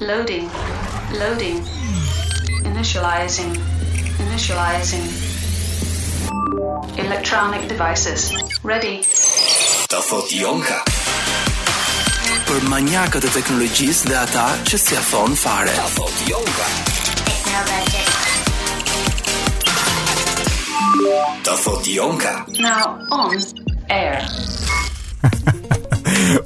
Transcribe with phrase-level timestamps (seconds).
[0.00, 0.48] Loading.
[1.18, 1.58] Loading.
[2.62, 3.50] Initializing.
[4.22, 5.02] Initializing.
[6.96, 8.30] Electronic devices.
[8.62, 9.02] Ready.
[9.90, 10.78] Ta thot Jonka.
[12.46, 15.74] Për manjakët e teknologjisë dhe ata që si afon fare.
[15.74, 16.68] Ta thot Jonka.
[17.24, 18.12] Technologic.
[21.50, 22.36] Ta thot Jonka.
[22.60, 23.34] Now on
[23.90, 24.22] air.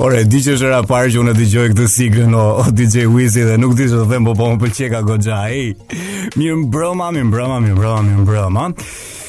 [0.03, 3.57] Ore, di që është era parë që unë dëgjoj këtë sigurë o DJ Wizzy dhe
[3.61, 5.73] nuk di që të them po po më pëlqej ka goxha ai.
[6.39, 8.69] Mirë mbrëma, mirë mbrëma, mirë mbrëma, mirë mbrëma.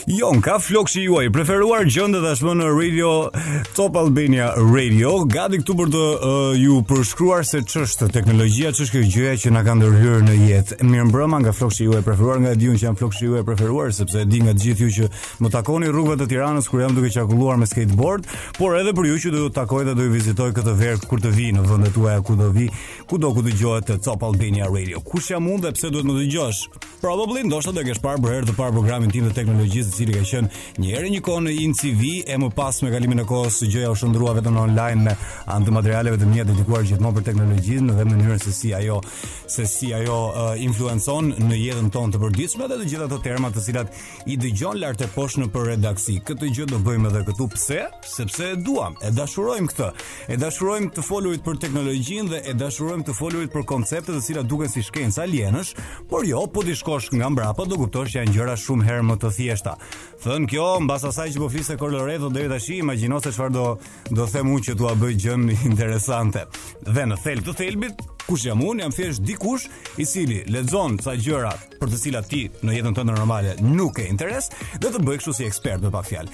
[0.07, 3.11] Jo, në ka flokësi juaj, preferuar gjëndë dhe shmë në radio
[3.77, 9.03] Top Albania Radio, gati këtu për të uh, ju përshkruar se qështë teknologjia, qështë kjo
[9.13, 10.77] gjëja që nga ka ndërhyrë në jetë.
[10.89, 14.41] Mirë mbrëma nga flokësi juaj preferuar, nga edhjun që jam flokësi juaj preferuar, sepse edhi
[14.43, 15.09] nga gjithë ju që
[15.45, 18.27] më takoni rrugët e tiranës kër jam duke qakulluar me skateboard,
[18.59, 21.23] por edhe për ju që do të takoj dhe do i vizitoj këtë verë kur
[21.23, 22.67] të vi në vëndet uaja ku do vi,
[23.07, 24.99] ku do ku të gjohet të Top Albania Radio.
[24.99, 26.65] Kush jam unë dhe pse duhet më të gjosh?
[27.03, 30.49] Probably, ndoshtë dhe kesh parë herë të parë programin tim dhe teknologjisë cili ka qenë
[30.81, 32.01] një herë një kohë në INCV
[32.33, 35.13] e më pas me kalimin e kohës gjëja u shndrua vetëm online me
[35.53, 38.97] anë të materialeve të mia dedikuar gjithmonë për teknologjinë dhe mënyrën se si ajo
[39.53, 43.51] se si ajo uh, influencon në jetën tonë të përditshme dhe të gjitha ato terma
[43.53, 43.99] të cilat
[44.33, 46.17] i dëgjon lart e poshtë në për redaksi.
[46.25, 47.81] Këtë gjë do bëjmë edhe këtu pse?
[48.09, 49.89] Sepse e duam, e dashurojmë këtë.
[50.33, 54.49] E dashurojmë të folurit për teknologjinë dhe e dashurojmë të folurit për konceptet të cilat
[54.49, 55.73] duken si shkencë alienësh,
[56.09, 59.19] por jo, po ti shkosh nga mbrapa do kuptosh që janë gjëra shumë herë më
[59.23, 59.75] të thjeshta.
[60.23, 63.63] Thënë kjo, në basa saj që po flisë e kolore Dhe dhe se çfarë do
[64.09, 66.45] Do the mu që tu a bëjt gjën një interesante
[66.87, 69.67] Dhe në thel të thelbit Kush jam unë, jam thjesht di kush
[69.99, 73.55] I sili, ledzon të saj gjëra Për të sila ti në jetën të në normale
[73.65, 76.31] Nuk e interes, dhe të bëjt shu si ekspert Dhe pa fjalë,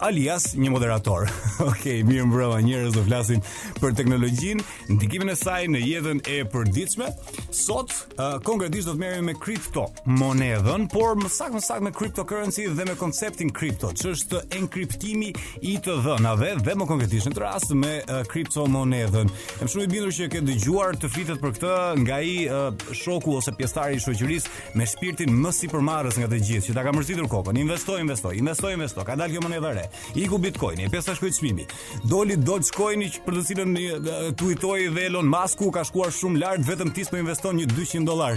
[0.00, 1.28] alias një moderator.
[1.58, 3.42] Okej, okay, mirë mbrëma njerëz do flasin
[3.80, 7.08] për teknologjinë, ndikimin e saj në jetën e përditshme.
[7.54, 11.92] Sot, uh, konkretisht do të merremi me kripto monedhën, por më saktë më saktë me
[11.98, 15.32] cryptocurrency dhe me konceptin kripto, ç'është enkriptimi
[15.72, 19.32] i të dhënave dhe më konkretisht në rast me uh, kripto monedhën.
[19.62, 21.74] Jam shumë i bindur që ke dëgjuar të fitet për këtë
[22.04, 26.66] nga ai uh, shoku ose pjesëtari i shoqërisë me shpirtin më sipërmarrës nga të gjithë,
[26.70, 27.58] që ta ka mërzitur kokën.
[27.64, 29.06] Investoj, investoj, investoj, investoj.
[29.08, 29.87] Ka dalë kjo monedhë re.
[30.14, 31.64] I ku Bitcoin, i pesa shkoi çmimi.
[31.64, 36.10] shmimi Doli Dogecoin i që për të cilën Tu dhe Elon Musk U ka shkuar
[36.12, 38.36] shumë lartë, vetëm tis për po investon një 200 dolar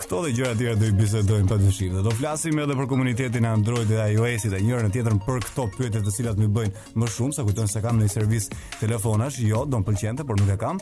[0.00, 1.90] Këto dhe gjëra tjera dhe i bisedojmë padyshim.
[1.92, 5.68] të dhe do flasim edhe për komunitetin Android dhe iOS dhe njërën e Për këto
[5.78, 8.48] pyetje të cilat më bëjnë më shumë Sa kujtojnë se kam në servis
[8.80, 10.80] telefonash Jo, do në pëlqente, por nuk e kam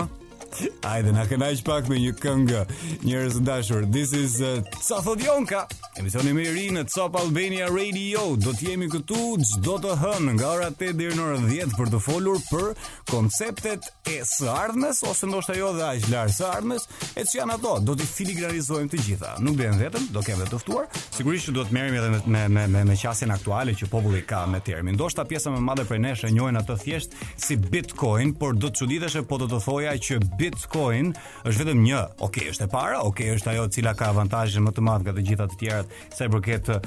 [0.82, 2.60] Ajde, na kënaq pak me një këngë.
[3.06, 4.38] Njerëz të dashur, this is
[4.82, 5.64] Safodionka.
[5.64, 8.24] Uh, Emisioni më i ri në Top Albania Radio.
[8.40, 9.20] Do të jemi këtu
[9.52, 12.72] çdo të hën nga ora 8 deri në orën 10 për të folur për
[13.12, 17.56] konceptet e së ardhmes ose ndoshta jo dhe aq larg së ardhmes, e cë janë
[17.60, 17.76] ato.
[17.86, 19.32] Do të filigranizojmë të gjitha.
[19.44, 20.90] Nuk bën vetëm, do kemi të ftuar.
[21.16, 24.24] Sigurisht që do të merremi edhe me me me me, me qasjen aktuale që populli
[24.26, 24.96] ka me termin.
[24.98, 28.66] Ndoshta pjesa më e madhe prej nesh e njohin ato thjesht si Bitcoin, por do
[28.70, 31.10] të çuditeshë po do të thoja që Bitcoin
[31.44, 31.98] është vetëm një.
[32.16, 34.84] Okej, okay, është e para, okej, okay, është ajo e cila ka avantazhin më të
[34.88, 36.84] madh nga të gjitha të tjerat sa i përket eh,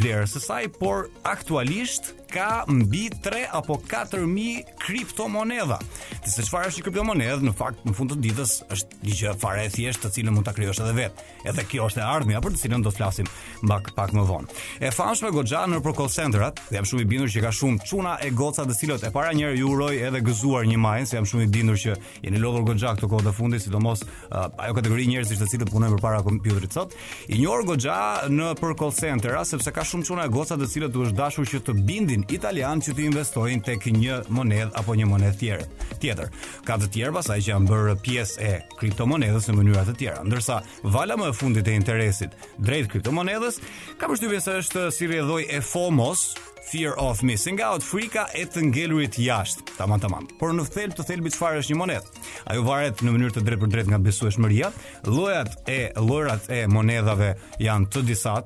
[0.00, 1.06] vlerës së saj, por
[1.36, 5.78] aktualisht ka mbi 3 apo 4000 kriptomoneda.
[6.24, 9.62] Dhe se çfarë është kriptomonedhë, në fakt në fund të ditës është një gjë fare
[9.66, 11.24] e thjeshtë të cilën mund ta krijosh edhe vetë.
[11.48, 13.28] Edhe kjo është e ardhmja për të cilën do të flasim
[13.64, 14.56] mbak pak më vonë.
[14.84, 18.16] E famshme goxha në për call centerat, jam shumë i bindur që ka shumë çuna
[18.26, 21.28] e goca të cilët e para njëri ju uroj edhe gëzuar një maj, se jam
[21.30, 21.96] shumë i bindur që
[22.26, 25.96] jeni lodhur goxha këto kohë të fundit, sidomos uh, ajo kategori njerëzish të cilët punojnë
[25.98, 26.92] përpara kompjuterit sot.
[27.32, 27.96] I njohur goxha
[28.28, 31.48] në për call centera sepse ka shumë çuna e goca të cilët u është dashur
[31.54, 35.66] që të bindin italian që të investojnë tek një monedh apo një monedh tjetër.
[36.02, 36.30] Tjetër,
[36.66, 40.58] ka të tjerë pasaj që janë bërë pjesë e kriptomonedhës në mënyra të tjera, ndërsa
[40.94, 43.60] vala më e fundit e interesit drejt kriptomonedhës
[44.00, 46.26] ka përshtypjen se është si rrjedhoi e FOMOs,
[46.66, 49.68] fear of missing out, frika e të ngelurit jashtë.
[49.78, 50.26] Tamam, tamam.
[50.40, 52.24] Por në thelb të thelbit çfarë është një monedhë?
[52.50, 54.72] Ajo varet në mënyrë të drejtpërdrejtë nga besueshmëria.
[55.06, 58.40] Llojat e llojrat e monedhave janë të disa,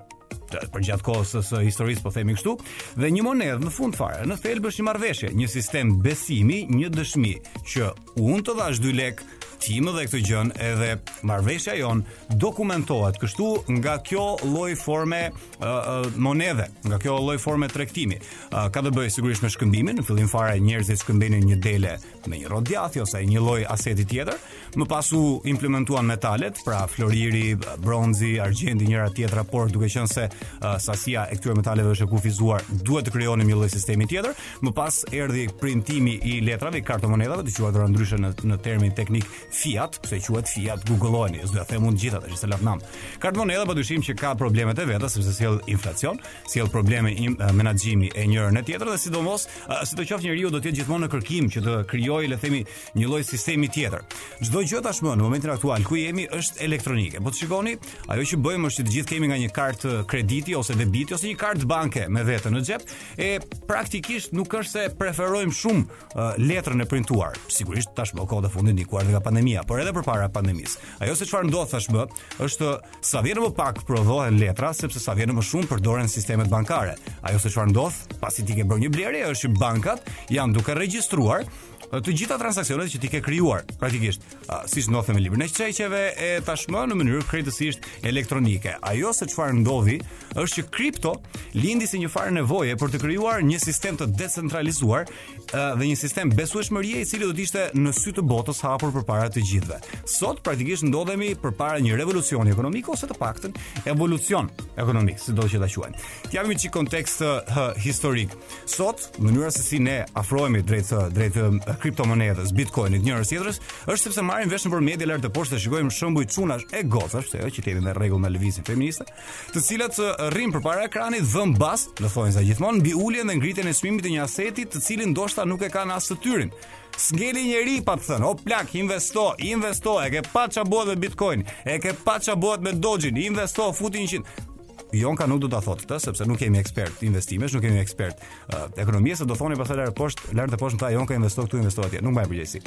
[0.72, 2.54] për gjatë kohës së historisë po themi kështu
[3.00, 6.92] dhe një monedhë në fund fare në thelb është një marrëveshje një sistem besimi një
[6.96, 7.34] dëshmi
[7.74, 7.92] që
[8.24, 9.28] unë të dhash 2 lekë
[9.60, 10.90] timë dhe këtë gjën edhe
[11.28, 12.00] marveshja jon
[12.40, 13.48] dokumentohet kështu
[13.80, 18.16] nga kjo lloj forme uh, monede, nga kjo lloj forme tregtimi.
[18.50, 21.94] Uh, ka të bëjë sigurisht me shkëmbimin, në fillim fare njerëzit shkëmbenin një dele
[22.28, 24.38] me një rodiath ose një lloj aseti tjetër,
[24.80, 25.20] më pasu
[25.50, 27.54] implementuan metalet, pra floriri,
[27.84, 32.12] bronzi, argjendi njëra tjetra, por duke qenë se uh, sasia e këtyre metaleve është e
[32.14, 34.36] kufizuar, duhet të krijonim një lloj sistemi tjetër.
[34.64, 39.26] Më pas erdhi printimi i letrave, i kartomonedave, të quajtura ndryshën në në termin teknik
[39.50, 42.80] Fiat, pse quhet Fiat, Googleoni, s'do ja themun gjithë ata që se lart nam.
[43.20, 48.10] Cardone edhe padyshim që ka problemet e veta sepse sjell inflacion, sjell probleme eh, menaxhimi
[48.14, 51.50] e njërën e tjetrës dhe sidomos, eh, sidoqoftë njeriu do të jetë gjithmonë në kërkim
[51.54, 52.62] që të krijojë, le të themi,
[53.00, 54.04] një lloj sistemi tjetër.
[54.46, 57.20] Çdo gjë tashmë në momentin aktual ku jemi është elektronike.
[57.24, 57.74] Po të shikoni,
[58.08, 61.26] ajo që bëjmë është që të gjithë kemi nga një kartë krediti ose debiti ose
[61.26, 62.86] një kartë banke me vete në xhep
[63.20, 63.32] e
[63.68, 67.38] praktikisht nuk është se preferojmë shumë eh, letrën e printuar.
[67.50, 70.80] Sigurisht tashmë kohë të fundit nikuar dhe ka pandemi, pandemia, por edhe përpara pandemisë.
[71.04, 72.02] Ajo se çfarë ndodh tash më
[72.44, 76.98] është sa vjen më pak prodhohen letra sepse sa vjen më shumë përdoren sistemet bankare.
[77.24, 80.76] Ajo se çfarë ndodh, pasi ti ke bërë një blerje, është që bankat janë duke
[80.76, 81.48] regjistruar
[81.88, 86.02] të gjitha transaksionet që ti ke krijuar praktikisht uh, siç ndodhte me librin e çeqeve
[86.20, 89.96] e tashmë në mënyrë krejtësisht elektronike ajo se çfarë ndodhi
[90.34, 91.14] është që kripto
[91.56, 95.98] lindi si një farë nevoje për të krijuar një sistem të decentralizuar uh, dhe një
[96.00, 99.80] sistem besueshmërie i cili do të ishte në sy të botës hapur përpara të gjithëve
[100.16, 103.56] sot praktikisht ndodhemi përpara një revolucioni ekonomik ose të paktën
[103.90, 108.36] evolucion ekonomik si do që ta quajmë t'i japim çik kontekst uh, historik
[108.68, 111.40] sot mënyra se si ne afrohemi drejt drejt
[111.78, 115.92] kriptomonedhës, Bitcoinit, njërës tjetrës, është sepse marrin vesh nëpër media lartë të poshtë të shikojmë
[115.92, 119.06] shembuj çunash e gocash, se ajo që tetin në rregull në lëvizje feministe,
[119.54, 120.00] të cilat
[120.34, 124.04] rrin përpara ekranit dhën bas, në thonjë sa gjithmonë mbi uljen dhe ngritjen e çmimit
[124.06, 126.52] të një aseti, të cilin ndoshta nuk e kanë as tyrin.
[127.00, 130.96] Sngeli njëri pa të thënë, o plak, investo, investo, e ke pa çfarë bëhet me
[131.04, 134.49] Bitcoin, e ke pa çfarë bëhet me Doge, investo, futi 100.
[134.92, 138.20] Jonka nuk do ta thotë këtë sepse nuk kemi ekspert investimesh, nuk kemi ekspert
[138.54, 141.60] uh, ekonomisë, se do thoni pastaj lart poshtë, lart poshtë më tha Jonka investo këtu,
[141.62, 142.00] investo atje.
[142.02, 142.62] Nuk mbaj përgjegjësi.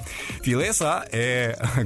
[0.45, 1.25] Fillesa e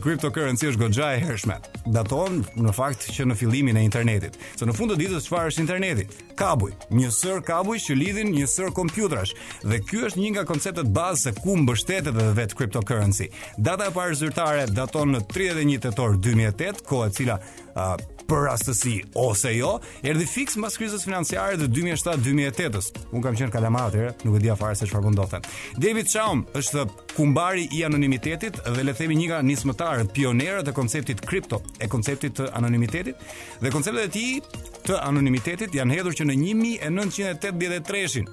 [0.04, 1.58] cryptocurrency është goxha e hershme.
[1.94, 4.38] Daton në fakt që në fillimin e internetit.
[4.60, 6.08] Se në fund të ditës çfarë është interneti?
[6.38, 9.34] Kabuj, një sër kabuj që lidhin një sër kompjuterash.
[9.66, 13.32] Dhe ky është një nga konceptet bazë se ku mbështetet edhe vet cryptocurrency.
[13.58, 17.40] Data e parë zyrtare daton në 31 tetor 2008, koha e cila
[17.78, 17.96] uh,
[18.28, 19.76] për rastësi ose jo,
[20.08, 24.36] erdhi fiks mbas krizës financiare të 2007 2008 Unë Un kam qenë kalamar atëherë, nuk
[24.38, 25.40] e di afare se çfarë ndodhte.
[25.82, 26.84] David Chaum është
[27.16, 32.36] kumbari i anonimitetit dhe le themi një nga nismëtarët pionerët e konceptit kripto, e konceptit
[32.38, 33.26] të anonimitetit
[33.62, 38.28] dhe konceptet e tij të anonimitetit janë hedhur që në 1983-shin.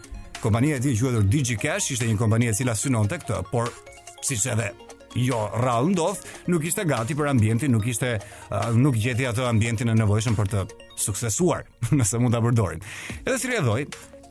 [0.44, 3.70] Kompania e tij quhet DigiCash, ishte një kompani e cila synonte këtë, por
[4.24, 4.72] siç edhe
[5.14, 6.20] jo rall ndodh,
[6.50, 8.16] nuk ishte gati për ambientin, nuk ishte
[8.76, 10.64] nuk gjeti atë ambientin e nevojshëm për të
[11.06, 11.64] suksesuar,
[11.98, 12.82] nëse mund ta përdorin.
[13.24, 13.84] Edhe si rëdhoi,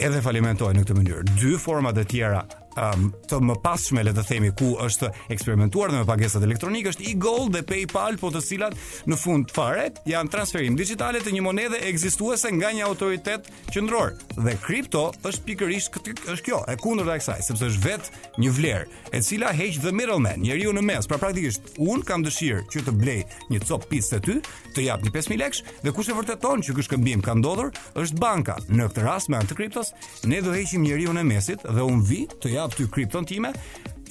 [0.04, 1.28] edhe falimentoi në këtë mënyrë.
[1.40, 2.44] Dy forma të tjera
[2.78, 7.06] um, të më passhme le të themi ku është eksperimentuar dhe me pagesat elektronike është
[7.12, 8.76] e-gold dhe PayPal, po të cilat
[9.10, 14.16] në fund fare janë transferim dixhitale të një monede ekzistuese nga një autoritet qendror.
[14.38, 19.10] Dhe kripto është pikërisht është kjo, e kundërta e kësaj, sepse është vetë një vlerë
[19.18, 21.08] e cila heq the middleman, njeriu në mes.
[21.10, 23.22] Pra praktikisht un kam dëshirë që të blej
[23.54, 24.38] një copë pisë të ty,
[24.76, 28.20] të jap një 5000 lekë dhe kush e vërteton që ky shkëmbim ka ndodhur, është
[28.22, 28.58] banka.
[28.70, 29.94] Në këtë rast me anë të kriptos,
[30.30, 33.52] ne do heqim njeriu në mesit dhe un vi të jap ty kripton time,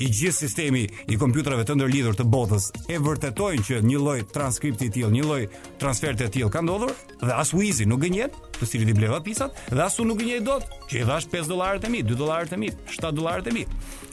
[0.00, 0.82] i gjithë sistemi
[1.12, 5.26] i kompjuterave të ndërlidhur të botës e vërtetojnë që një lloj transkripti i tillë, një
[5.28, 5.42] lloj
[5.82, 9.52] transferi i tillë ka ndodhur dhe as Wizi nuk gënjet, të cilit i bleva pisat,
[9.68, 12.60] dhe asu nuk gënjej dot, që i dhash 5 dollarët e mi, 2 dollarët e
[12.64, 13.66] mi, 7 dollarët e mi.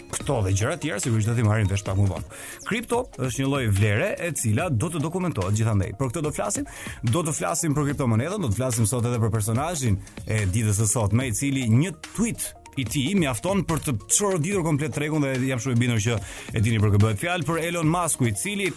[0.10, 2.38] Këto dhe gjëra të tjera sigurisht do t'i marrin vesh pak më vonë.
[2.68, 5.92] Kripto është një lloj vlere e cila do të dokumentohet gjithandej.
[6.00, 6.66] Për këtë do flasim,
[7.14, 10.90] do të flasim për kriptomonedhën, do të flasim sot edhe për personazhin e ditës së
[10.90, 12.50] sotme i cili një tweet
[12.80, 16.16] i ti mjafton për të çorditur komplet tregun dhe jam shumë i bindur që
[16.56, 18.70] e dini për kë bëhet fjalë për Elon Musk i cili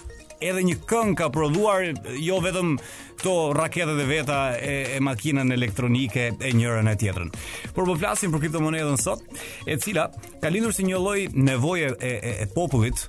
[0.43, 1.85] edhe një këngë ka prodhuar
[2.19, 2.73] jo vetëm
[3.21, 7.31] këto raketet e veta e, e makinën elektronike e njërën e tjetrën.
[7.77, 9.23] Por po flasim për kriptomonedën sot,
[9.71, 10.09] e cila
[10.43, 13.07] ka lindur si një lloj nevoje e, e, e popullit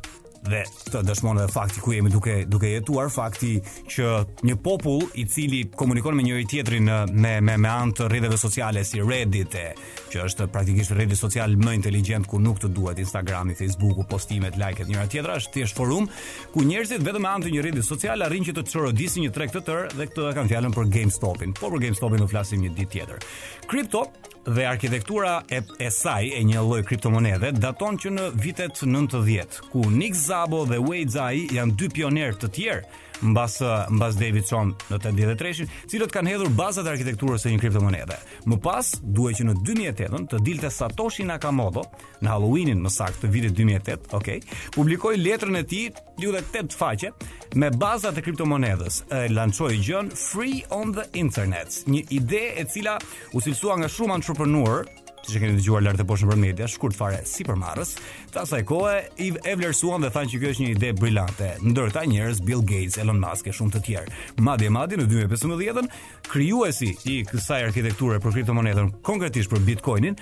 [0.47, 3.53] dhe të dëshmonë dhe fakti ku jemi duke duke jetuar fakti
[3.95, 4.07] që
[4.45, 8.83] një popull i cili komunikon me njëri tjetrin me me me anë të rrjeteve sociale
[8.87, 9.65] si Reddit e
[10.13, 14.87] që është praktikisht rrjeti social më inteligjent ku nuk të duhet Instagrami, Facebooku, postimet, like-et
[14.89, 16.09] njëra tjetra është thjesht forum
[16.53, 19.53] ku njerëzit vetëm me anë të një rrjeti social arrin që të çorodisin një treg
[19.55, 21.53] të tërë dhe këtë kanë fjalën për GameStopin.
[21.59, 23.27] Po për GameStopin do flasim një ditë tjetër.
[23.71, 24.07] Crypto
[24.45, 29.85] dhe arkitektura e, e saj e një lloj kriptomonede daton që në vitet 90, ku
[29.91, 32.83] Nick Szabo dhe Wade Zai janë dy pionerë të tjerë
[33.21, 38.17] mbas eh, mbas Davidson në 83-shin, cilët kanë hedhur bazat e arkitekturës së një kriptomonede.
[38.49, 41.85] Më pas, duhet që në 2008-ën të dilte Satoshi Nakamoto
[42.23, 44.41] në Halloweenin më saktë të vitit 2008, okay,
[44.75, 47.13] publikoi letrën e tij, dhe 8 faqe
[47.59, 49.03] me bazat e kriptomonedhës.
[49.13, 52.97] E lançoi gjën Free on the Internet, një ide e cila
[53.33, 54.83] u cilësua nga shumë entrepreneur
[55.27, 57.93] si që keni dëgjuar lart e poshtë për media, shkurt fare sipërmarrës.
[58.33, 61.49] Të asaj kohe i e vlerësuan dhe thanë që kjo është një ide brillante.
[61.63, 64.23] Ndërta njerëz Bill Gates, Elon Musk e shumë të tjerë.
[64.45, 65.89] Madje madje në 2015-ën,
[66.31, 70.19] krijuesi i kësaj arkitekture për kriptomonedhën, konkretisht për Bitcoinin,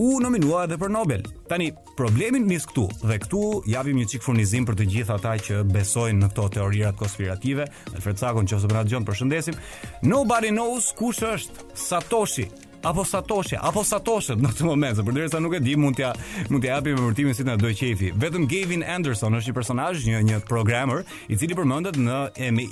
[0.00, 1.22] u nominua edhe për Nobel.
[1.48, 5.60] Tani, problemin nis këtu, dhe këtu javim një çik furnizim për të gjithë ata që
[5.70, 9.60] besojnë në këto teorirat konspirative, dhe fërcakon që ose për po në përshëndesim,
[10.02, 12.48] nobody knows kush është Satoshi,
[12.84, 16.10] apo Satoshi, apo Satoshi në këtë moment, përderisa nuk e di, mund t'ja
[16.52, 18.10] mund t'ja japim emërtimin si na do qefi.
[18.20, 21.00] Vetëm Gavin Anderson është një personazh, një një programmer,
[21.32, 22.20] i cili përmendet në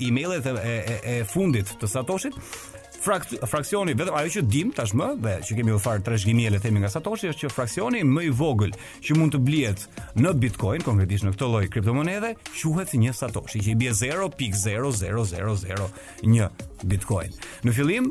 [0.09, 0.78] emailet e, e,
[1.14, 2.37] e, fundit të Satoshit,
[3.02, 6.78] Frakt, fraksioni vetëm ajo që dim tashmë dhe që kemi u far trashëgimia le themi
[6.85, 9.80] nga Satoshi është që fraksioni më i vogël që mund të blihet
[10.23, 16.47] në Bitcoin, konkretisht në këtë lloj kriptomonede, quhet si një Satoshi, që i bie 0.00001
[16.82, 17.30] Bitcoin.
[17.66, 18.06] Në fillim,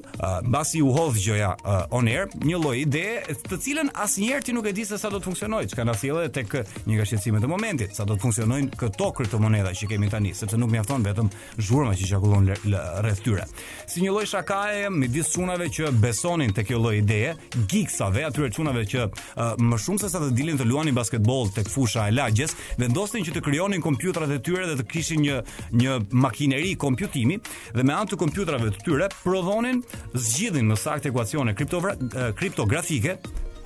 [0.47, 3.01] mbasi uh, u hodh gjoja uh, on air, një lloj ide
[3.47, 6.21] të cilën asnjëherë ti nuk e di se sa do të funksionojë, çka na thjellë
[6.35, 6.49] tek
[6.87, 10.71] një gashtësim të momentit, sa do të funksionojnë këto kriptomoneda që kemi tani, sepse nuk
[10.71, 11.27] mjafton vetëm
[11.59, 13.43] zhurma që çakullon rreth tyre.
[13.91, 17.33] Si një lloj shakaje me midis çunave që besonin të kjo lloj ideje,
[17.69, 21.69] giksave, atyre çunave që uh, më shumë se sa të dilin të luani basketbol tek
[21.69, 25.41] fusha e lagjes, ndostin që të krijonin kompjuterat e tyre dhe të kishin një
[25.81, 27.37] një makineri kompjutimi
[27.75, 29.83] dhe me anë të kompjuterave të tyre prodhonin
[30.13, 33.19] zgjidhin më saktë ekuacione kriptografike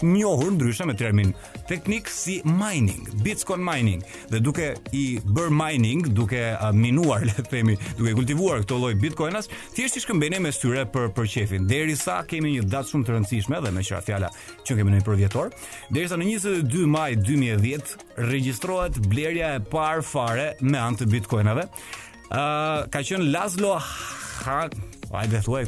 [0.03, 1.33] njohur ndryshe me termin
[1.67, 7.45] teknik si mining, Bitcoin mining dhe duke i bër mining, duke uh, minuar le të
[7.49, 11.67] themi, duke kultivuar këto lloj Bitcoinas, thjesht i shkëmbeni me syre për për qefin.
[11.69, 14.29] Derisa kemi një datë shumë të rëndësishme dhe me qira fjala
[14.67, 15.53] që kemi në një provjetor,
[15.95, 17.95] derisa në 22 maj 2010
[18.29, 21.69] regjistrohet blerja e parë fare me anë të Bitcoinave.
[22.25, 23.77] Uh, ka qenë Lazlo
[24.35, 24.65] Ha,
[25.15, 25.61] ajde thuaj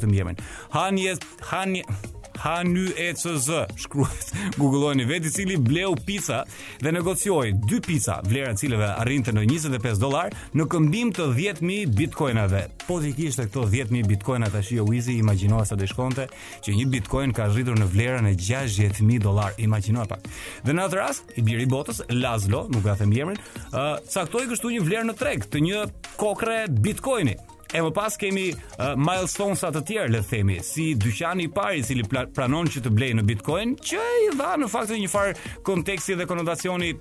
[2.38, 4.32] Hany ECZ, shkruhet.
[4.58, 6.44] Googleoni vet i cili bleu pizza
[6.82, 11.96] dhe negocioi dy pizza, vlera të cilave arrinte në 25 dollar në këmbim të 10000
[11.98, 12.65] bitcoinave.
[12.86, 16.27] Po ti kishte këto 10000 bitcoina tash jo Wizi imagjinoa sa do shkonte
[16.65, 19.51] që një bitcoin ka rritur në vlerën e 60000 dollar.
[19.58, 20.25] Imagjino pak.
[20.65, 23.38] Dhe në atë rast, i biri botës Lazlo, nuk ka them emrin,
[23.74, 25.86] uh, caktoi kështu një vlerë në treg të një
[26.22, 27.36] kokre bitcoini.
[27.75, 28.45] E më pas kemi
[28.79, 32.86] uh, milestones atë tjerë, le të themi, si dyqani i parë i cili pranon që
[32.86, 36.93] të blejë në Bitcoin, që i dha në fakt një farë konteksti dhe konotacioni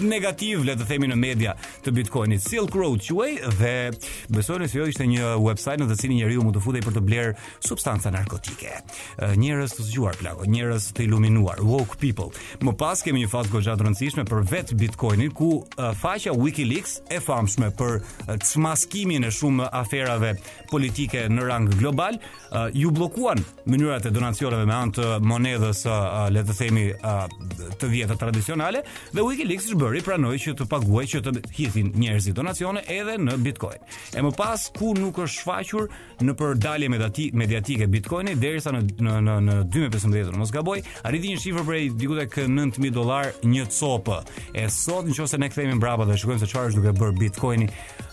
[0.00, 1.52] negativ le të themi në media
[1.84, 3.72] të Bitcoinit Silk Road Way dhe
[4.32, 7.02] besojnë se jo ishte një website në të cilin njeriu mund të futej për të
[7.06, 7.32] bler
[7.64, 8.72] substanca narkotike.
[9.36, 12.30] Njerëz të zgjuar plagë, njerëz të iluminuar, woke people.
[12.64, 15.50] Më pas kemi një fazë goxha rëndësishme për vet Bitcoinin ku
[16.00, 18.00] faqja WikiLeaks e famshme për
[18.48, 20.34] çmaskimin e shumë aferave
[20.70, 22.16] politike në rang global
[22.76, 25.84] ju bllokuan mënyrat e donacioneve me anë të monedhës
[26.34, 26.88] le të themi
[27.80, 32.84] të vjetë tradicionale dhe WikiLeaks bëri pranoi që të paguajë që të hidhin njerëzit donacione
[32.92, 33.82] edhe në Bitcoin.
[34.14, 35.88] E më pas ku nuk është shfaqur
[36.22, 41.32] në përdalje mediatike mediatike Bitcoini derisa në në në, në 2015 në mos gaboj, arriti
[41.32, 44.20] një shifër prej diku tek 9000 dollar një copë.
[44.54, 47.68] E sot nëse ne kthehemi mbrapa dhe shikojmë se çfarë është duke bërë Bitcoini,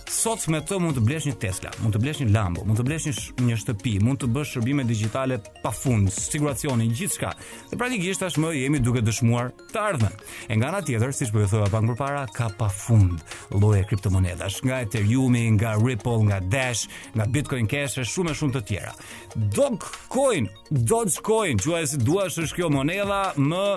[0.09, 2.85] Sot me të mund të blesh një Tesla, mund të blesh një Lambo, mund të
[2.87, 3.05] blesh
[3.45, 7.29] një shtëpi, mund të bësh shërbime digjitale pafund, siguracioni, gjithçka.
[7.69, 10.15] Dhe praktikisht tashmë jemi duke dëshmuar të ardhmen.
[10.49, 13.19] E nga ana tjetër, siç po ju thoya pak më parë, ka pafund
[13.53, 18.55] lloje kriptomonedash, nga Ethereum, nga Ripple, nga Dash, nga Bitcoin Cash e shumë e shumë
[18.57, 18.95] të tjera.
[19.37, 23.67] Dogecoin, Dogecoin, juaj si duash është kjo monedha më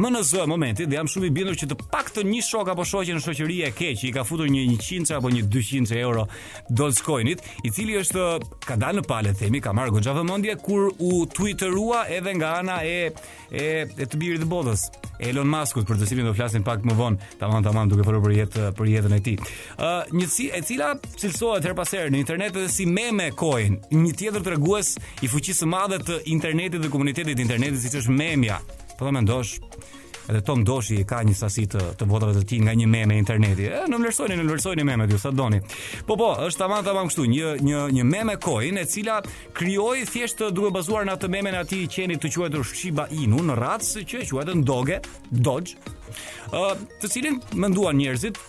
[0.00, 2.70] më në zë momentit dhe jam shumë i bindur që të pak të një shok
[2.72, 5.94] apo shoqe në shoqëri e ke që i ka futur një 100 apo një 200
[6.00, 6.24] euro
[6.70, 8.24] Dogecoinit, i cili është
[8.66, 12.80] ka dalë në pale themi, ka marrë goxha vëmendje kur u twitterua edhe nga ana
[12.86, 12.96] e
[13.50, 14.88] e, e të birë të botës,
[15.22, 18.36] Elon Musk, për të cilin do flasin pak më vonë, tamam tamam duke folur për
[18.38, 19.38] jetë për jetën e tij.
[19.78, 23.30] Ë uh, një si e cila cilësohet her pas herë në internet edhe si meme
[23.38, 28.16] coin, një tjetër tregues i fuqisë së madhe të internetit dhe komunitetit internetit siç është
[28.18, 28.58] memja
[28.98, 29.58] po ta mendosh
[30.28, 33.18] edhe Tom Doshi ka një sasi të të votave të tij nga një meme në
[33.20, 33.58] internet.
[33.60, 35.58] Ë, në vlerësoni, në vlerësoni memet ju sa doni.
[36.08, 39.18] Po po, është tamam tamam kështu, një një një meme coin e cila
[39.58, 43.44] krijoi thjesht duke bazuar në atë meme në atë i qenit të quajtur Shiba Inu
[43.50, 45.76] në racë që quhet Doge, Doge.
[46.52, 46.66] Ë,
[47.04, 48.40] të cilin menduan njerëzit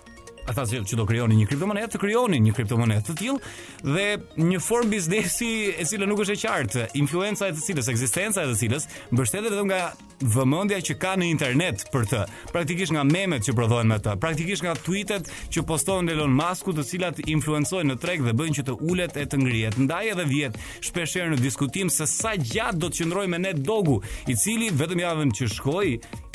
[0.46, 4.60] ata se që do krijonin një kriptomonedhë, të krijonin një kriptomonedhë të tillë dhe një
[4.62, 8.60] formë biznesi e cila nuk është e qartë, influenca e të cilës, ekzistenca e të
[8.60, 9.80] cilës mbështetet vetëm nga
[10.24, 12.22] vëmendja që ka në internet për të,
[12.54, 16.84] praktikisht nga memet që prodhohen me të, praktikisht nga tweetet që postohen Elon Musk, të
[16.88, 19.78] cilat influencojnë në treg dhe bëjnë që të ulet e të ngrihet.
[19.86, 20.58] Ndaj edhe vjet
[20.88, 25.04] shpeshherë në diskutim se sa gjatë do të qëndrojë me ne dogu, i cili vetëm
[25.04, 25.94] javën që shkoi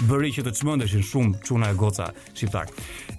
[0.09, 2.71] bëri që të çmendeshin shumë çuna e goca shqiptar.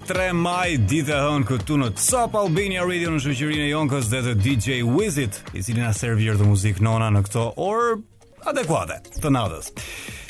[0.08, 4.22] 3 maj ditë e hënë këtu në Copa Albania Radio në shoqërinë e Jonkës dhe
[4.26, 7.94] të DJ Wizit, i cili na servir të muzikë nona në këto orë
[8.50, 9.70] adekuate të natës.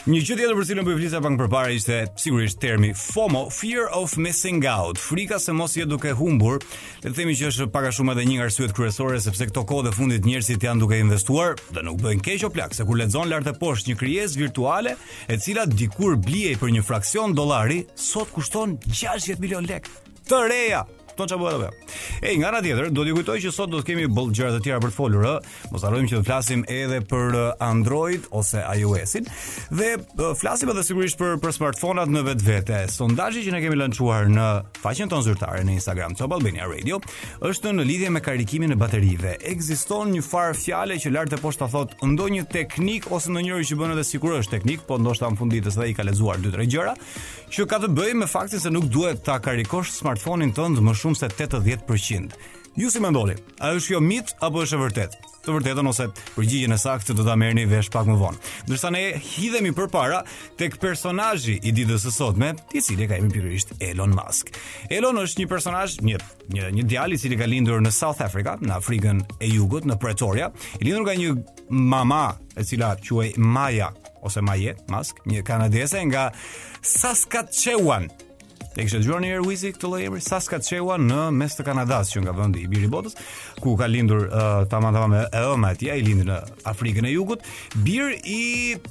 [0.03, 3.85] Një gjë tjetër për cilën po flisja pak më përpara ishte sigurisht termi FOMO, Fear
[3.95, 6.57] of Missing Out, frika se mos je duke humbur.
[7.05, 9.63] Le të themi që është pak a shumë edhe një nga arsyet kryesore sepse këto
[9.71, 12.99] kohë të fundit njerëzit janë duke investuar dhe nuk bëjnë keq o plak, se kur
[12.99, 14.97] lexon lart e poshtë një krijesë virtuale
[15.31, 20.01] e cila dikur blihej për një fraksion dollari, sot kushton 60 milion lekë.
[20.27, 20.83] Të reja,
[21.17, 21.69] Ton çfarë bëra?
[22.25, 24.61] E nga ana tjetër, do t'ju kujtoj që sot do të kemi boll gjëra të
[24.65, 25.35] tjera për të folur, ë.
[25.75, 29.27] Mos harrojmë që do të flasim edhe për Android ose iOS-in
[29.77, 29.91] dhe
[30.41, 32.79] flasim edhe sigurisht për për smartphone në vetvete.
[32.93, 34.47] Sondazhi që ne kemi lançuar në
[34.83, 36.99] faqen tonë zyrtare në Instagram Top Albania Radio
[37.47, 39.37] është në lidhje me karikimin e baterive.
[39.53, 43.95] Ekziston një farë fjale që lart e poshtë thot ndonjë teknik ose ndonjëri që bën
[43.97, 46.97] edhe sikur është teknik, po ndoshta në fund ditës ai ka lexuar dy tre gjëra
[47.53, 51.19] që ka të bëjë me faktin se nuk duhet ta karikosh smartphone tënd më shumë
[51.19, 52.37] se 80%.
[52.77, 55.19] Ju si mendoni, a është kjo mit apo është e vërtetë?
[55.43, 56.07] Të vërtetën ose
[56.37, 58.41] përgjigjen e saktë do ta merrni vesh pak më vonë.
[58.69, 60.23] Ndërsa ne hidhemi përpara
[60.57, 64.55] tek personazhi i ditës së sotme, i cili ka emrin pikërisht Elon Musk.
[64.89, 66.23] Elon është një personazh, një
[66.55, 69.99] një një djalë i cili ka lindur në South Africa, në Afrikën e Jugut, në
[70.01, 70.49] Pretoria.
[70.81, 71.35] I lindur nga një
[71.69, 72.23] mama
[72.57, 73.93] e cila quhej Maya
[74.25, 76.31] ose Maye Musk, një kanadese nga
[76.81, 78.09] Saskatchewan.
[78.73, 82.33] E kishte dëgjuar një Erwizi këtë lloj emri Saskatchewan në mes të Kanadas që nga
[82.39, 83.19] vendi i biri i botës,
[83.61, 86.39] ku ka lindur uh, tamam tamam e ëma e ai lindi në
[86.73, 87.45] Afrikën e Jugut,
[87.85, 88.39] bir i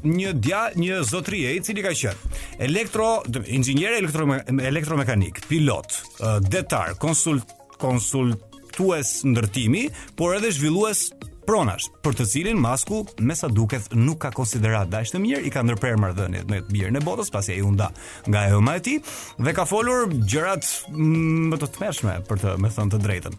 [0.06, 3.10] një dia një zotrie i cili ka qenë elektro
[3.42, 4.28] inxhinier elektro
[4.70, 8.44] elektromekanik, pilot, uh, detar, konsult konsult
[8.76, 11.08] tues ndërtimi, por edhe zhvillues
[11.46, 15.52] pronash, për të cilin Masku, me sa duket, nuk ka konsiderat dashë ishte mirë, i
[15.54, 17.88] ka ndërprerë marrëdhëniet me mirë në Botës pasi ai u nda
[18.28, 19.12] nga ajo më e tij
[19.48, 23.38] dhe ka folur gjërat mm, më të tmeshme për të, me thënë të drejtën.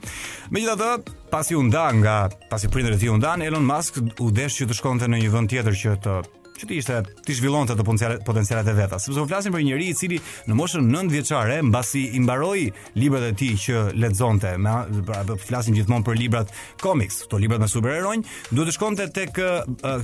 [0.55, 2.17] Megjithatë, pasi u nda nga
[2.51, 5.53] pasi prindërit i u ndan, Elon Musk u desh që të shkonte në një vend
[5.55, 6.19] tjetër që të
[6.59, 7.85] që ti ishte ti zhvillonte të
[8.27, 10.19] potencialet e veta, sepse u flasim për një njerëz i cili
[10.51, 12.65] në moshën 9 vjeçare mbasi i mbaroi
[13.01, 14.77] librat e tij që lexonte, me
[15.09, 19.39] pra po flasim gjithmonë për librat komiks, këto librat me superheronj, duhet të shkonte tek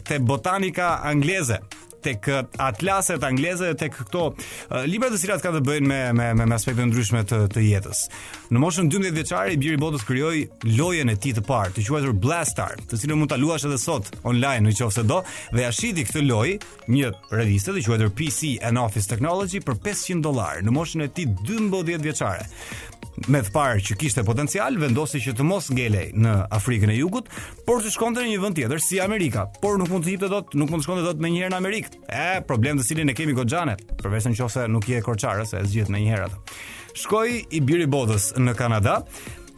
[0.08, 1.60] te botanika angleze,
[2.04, 6.00] tek eh, atlaset angleze tek këto eh, libra të cilat kanë të bëjnë me
[6.36, 8.04] me me aspekte ndryshme të të jetës.
[8.52, 10.44] Në moshën 12 vjeçare i biri botës krijoi
[10.78, 14.12] lojen e tij të parë, të quajtur Blastar, të cilën mund ta luash edhe sot
[14.22, 15.20] online nëse do,
[15.54, 16.58] dhe ja shiti këtë lojë
[16.92, 21.28] një revistë të quajtur PC and Office Technology për 500 dollar në moshën e tij
[21.46, 22.46] 12 vjeçare
[23.26, 27.30] me të parë që kishte potencial, vendosi që të mos ngelej në Afrikën e Jugut,
[27.66, 30.54] por të shkonte në një vend tjetër si Amerika, por nuk mund të hipte dot,
[30.58, 32.00] nuk mund të shkonte dot më njëherë në Amerikë.
[32.06, 36.04] Ë, problem të cilin e kemi goxhane, përveçse nëse nuk je korçarës, e zgjidh më
[36.06, 36.62] njëherë atë.
[37.02, 39.00] Shkoi i biri botës në Kanada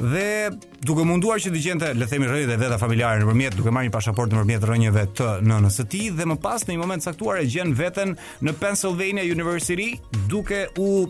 [0.00, 0.48] dhe
[0.80, 3.92] duke munduar që të gjente, le të themi rënjet e familjare nëpërmjet duke marrë një
[3.92, 7.44] pasaportë nëpërmjet rënjeve të nënës së tij dhe më pas në një moment caktuar e
[7.52, 9.90] gjen veten në Pennsylvania University
[10.32, 11.02] duke u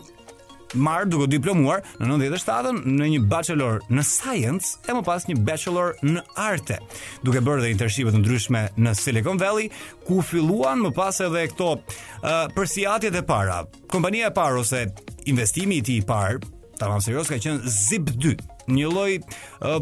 [0.77, 5.95] marr duke diplomuar në 97-ën në një bachelor në science e më pas një bachelor
[6.05, 6.77] në arte.
[7.25, 9.71] Duke bërë dhe internship-e të ndryshme në Silicon Valley,
[10.07, 13.63] ku filluan më pas edhe këto uh, përsiatjet e para.
[13.91, 14.83] Kompania e parë ose
[15.31, 16.41] investimi i tij i parë,
[16.81, 18.35] tamam serioz, ka qenë Zip2,
[18.71, 19.81] një lloj uh,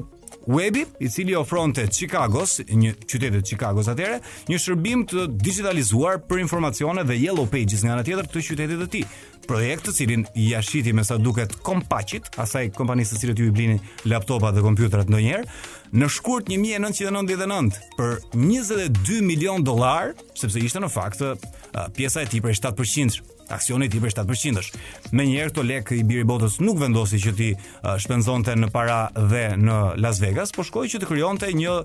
[0.49, 4.15] Webi, i cili ofronte Chicagos, një qytetit Chicagos atyre,
[4.49, 8.87] një shërbim të digitalizuar për informacione dhe Yellow Pages nga ana tjetër të qytetit të
[8.95, 9.03] tij.
[9.45, 13.53] Projekt të cilin ja shiti me sa duket Kompaqit, asaj kompanisë së cilës ju i
[13.59, 13.77] blini
[14.09, 15.45] laptopat dhe kompjuterat ndonjëherë,
[15.93, 21.21] në shkurt 1999 për 22 milion dollar, sepse ishte në fakt
[21.95, 23.19] pjesa e tij për 7%,
[23.53, 24.69] aksioni i tij për 7%.
[25.15, 27.49] Menjëherë këto lekë i biri botës nuk vendosi që ti
[28.03, 31.75] shpenzonte në para dhe në Las Vegas, por shkoi që të krijonte një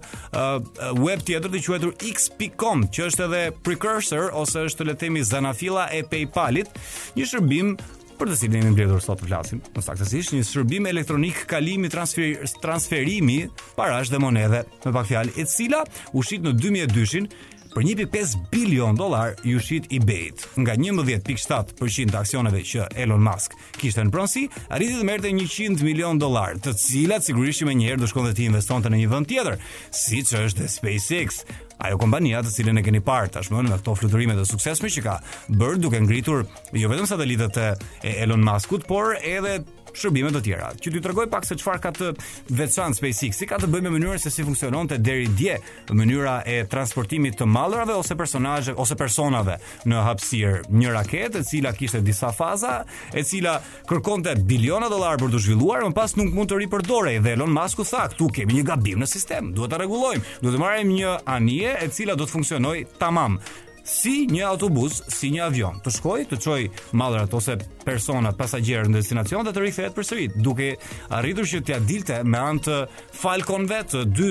[1.00, 5.90] web tjetër të quajtur x.com, që është edhe precursor ose është le të themi zanafilla
[5.96, 6.72] e PayPalit,
[7.18, 7.76] një shërbim
[8.14, 9.58] për të cilin ne mbledhur sot të flasim.
[9.74, 13.40] Më saktësisht, një shërbim elektronik kalimi transferi, transferimi
[13.74, 15.80] parash dhe monedhe, me pak fjalë, e cila
[16.14, 17.26] u shit në 2002-shin
[17.74, 20.46] për 1.5 bilion dollar ju shit eBay-t.
[20.62, 26.18] Nga 11.7% të aksioneve që Elon Musk kishte në pronësi, arriti të merrte 100 milion
[26.20, 29.56] dollar, të cilat sigurisht më njëherë do shkonte të investonte në një vend tjetër,
[29.94, 31.42] siç është SpaceX.
[31.84, 35.16] Ajo kompania të cilën e keni parë tashmë me ato fluturime të suksesshme që ka
[35.58, 36.44] bërë duke ngritur
[36.78, 39.58] jo vetëm satelitët e Elon Muskut, por edhe
[39.98, 40.68] shërbime të tjera.
[40.80, 42.10] Që t'ju tregoj pak se çfarë ka të
[42.58, 45.58] veçantë SpaceX, si ka të bëjë me mënyrën se si funksiononte deri dje
[45.94, 50.62] mënyra e transportimit të mallrave ose personazhe ose personave në hapësirë.
[50.74, 52.80] Një raketë e cila kishte disa faza,
[53.14, 53.56] e cila
[53.88, 57.84] kërkonte biliona dollar për të zhvilluar, më pas nuk mund të ripërdorej dhe Elon Musk
[57.84, 60.40] u tha, "Tu kemi një gabim në sistem, duhet ta rregullojmë.
[60.42, 63.38] Duhet të marrim një anije e cila do të funksionojë tamam."
[63.84, 66.60] si një autobus, si një avion, të shkoj, të qoj
[66.96, 70.70] madrat ose personat, pasagjerë në destinacion dhe të rikthehet përsëri, duke
[71.12, 72.78] arritur që t'ia dilte me anë të
[73.20, 74.30] Falconve 2 dy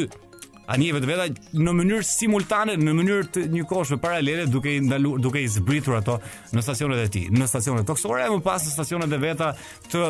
[0.73, 3.65] anijeve vetë veta në mënyrë simultane, në mënyrë të një
[4.01, 6.17] paralele, duke i, ndalu, duke i zbritur ato
[6.55, 9.51] në stacionet e ti, në stacionet toksore, e më pas në stacionet e veta
[9.91, 10.05] të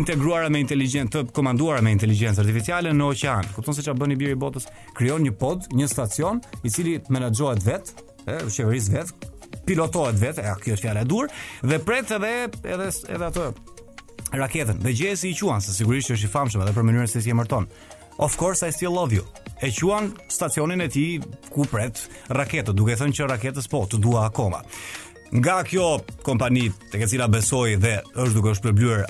[0.00, 3.52] integruara me inteligencë, të komanduara me inteligencë artificiale në oqean.
[3.54, 4.66] Kupton se çfarë bën i biri botës?
[4.98, 9.32] Krijon një pod, një stacion i cili menaxhohet vetë, e, qeveris vetë,
[9.68, 11.30] pilotohet vetë, e, kjo është fjale e dur,
[11.64, 12.34] dhe pretë edhe,
[12.76, 13.48] edhe, edhe atë
[14.38, 17.22] raketën, dhe gjesi i quan, se sigurisht që është i famshëm edhe për mënyrën se
[17.24, 17.68] si e mërton.
[18.18, 19.22] Of course, I still love you.
[19.62, 21.04] E quan stacionin e ti
[21.54, 22.00] ku pret
[22.34, 24.60] raketët, duke thënë që raketës po, të dua akoma
[25.32, 29.02] nga kjo kompani tek e cila besoi dhe është duke u shpërblyer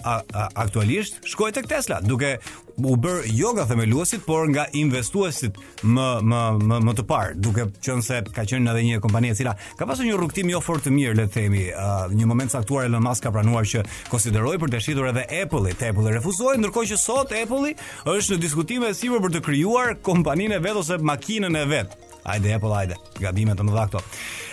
[0.59, 2.39] aktualisht, shkoi tek Tesla, duke
[2.79, 7.67] u bër jo nga themeluesit, por nga investuesit më më më, më të parë, duke
[7.85, 10.87] qenë se ka qenë edhe një kompani e cila ka pasur një rrugtim jo fort
[10.87, 14.59] të mirë, le të themi, uh, një moment caktuar Elon Musk ka pranuar që konsideroi
[14.59, 17.75] për të shitur edhe Apple, te Apple refuzoi, ndërkohë që sot Apple
[18.17, 21.97] është në diskutime sipër për të krijuar kompaninë vet ose makinën e vet.
[22.25, 22.95] Ajde Apple, ajde.
[23.21, 24.01] Gabime të mëdha këto.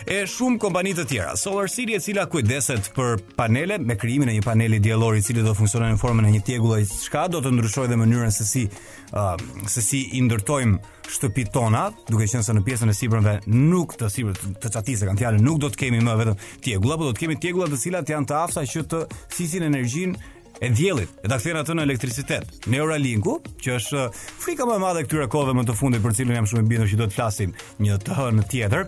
[0.05, 1.31] E shumë kompani të tjera.
[1.39, 5.41] Solar City e cila kujdeset për panele me krijimin e një paneli diellor i cili
[5.41, 8.45] do të funksionojë në formën e një tjegulli çka do të ndryshojë dhe mënyrën se
[8.47, 9.33] si uh,
[9.69, 14.09] se si i ndërtojmë shtëpitë tona, duke qenë se në pjesën e sipërme nuk të
[14.13, 17.25] sipër të çatisë kanë fjalë, nuk do të kemi më vetëm tjegulla, por do të
[17.25, 19.03] kemi tjegulla të cilat janë të afta që të
[19.37, 22.59] sisin energjinë e diellit, e ta kthen atë në elektricitet.
[22.71, 26.37] Neuralinku, që është uh, frika më e madhe këtyre kohëve më të fundit për cilën
[26.39, 28.87] jam shumë i bindur që do të flasim një të hënë tjetër,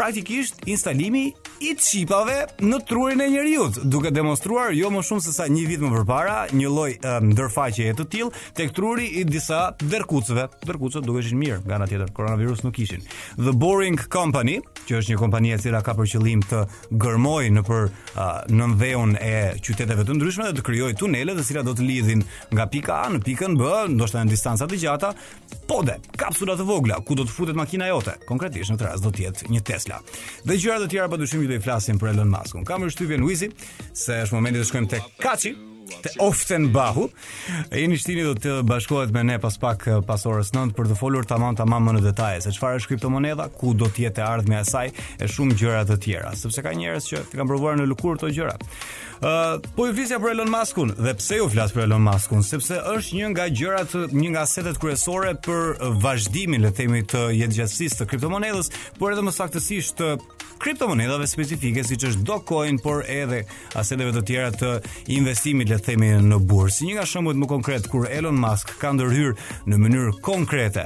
[0.00, 5.44] praktikisht instalimi i chipave në trurin e njeriu, duke demonstruar jo më shumë se sa
[5.52, 6.94] një vit më përpara, një lloj
[7.26, 10.46] ndërfaqeje e të tillë tek truri i disa dërkucëve.
[10.64, 13.04] Dërkucët dukeshin mirë, nga ana tjetër koronavirus nuk kishin.
[13.36, 14.56] The Boring Company,
[14.88, 16.62] që është një kompani e cila ka për qëllim të
[17.04, 17.92] gërmojë në për
[18.56, 19.34] nëndheun e
[19.68, 22.24] qyteteve të ndryshme dhe të krijojë tunele të cilat do të lidhin
[22.56, 25.12] nga pika A në pikën B, ndoshta në distanca të gjata,
[25.68, 28.16] po dhe kapsula të vogla ku do të futet makina jote.
[28.28, 30.00] Konkretisht në rast do të jetë një test fla.
[30.48, 32.64] Dhe gjërat e tjera pa dyshim që do i flasim për Elon Muskun.
[32.68, 33.50] Kam përshtypjen Luizi
[33.92, 35.56] se është momenti të shkojmë tek Kaçi.
[35.98, 37.08] Të oftën bahu.
[37.74, 40.96] Ai shtini do të bashkohet me ne pas pak eh, pas orës 9 për të
[40.98, 44.62] folur tamam tamam më në detaje se çfarë është kriptomoneda, ku do të jetë ardhmja
[44.64, 48.18] e saj e shumë gjëra të tjera, sepse ka njerëz që kanë provuar në lukur
[48.18, 48.56] këto gjëra.
[48.56, 52.06] Ë, uh, eh, po ju vizja për Elon Muskun dhe pse ju flas për Elon
[52.06, 57.02] Muskun, sepse është një nga gjërat, një nga setet kryesore për vazhdimin, le të themi,
[57.10, 60.00] të jetëgjësisë të kriptomonedhës, por edhe më saktësisht
[60.60, 63.44] kriptomonedave specifike siç është Dogecoin por edhe
[63.78, 64.72] aseteve të tjera të
[65.18, 66.76] investimit le të themi në burs.
[66.80, 69.32] Si një nga shembujt më konkret kur Elon Musk ka ndërhyr
[69.70, 70.84] në mënyrë konkrete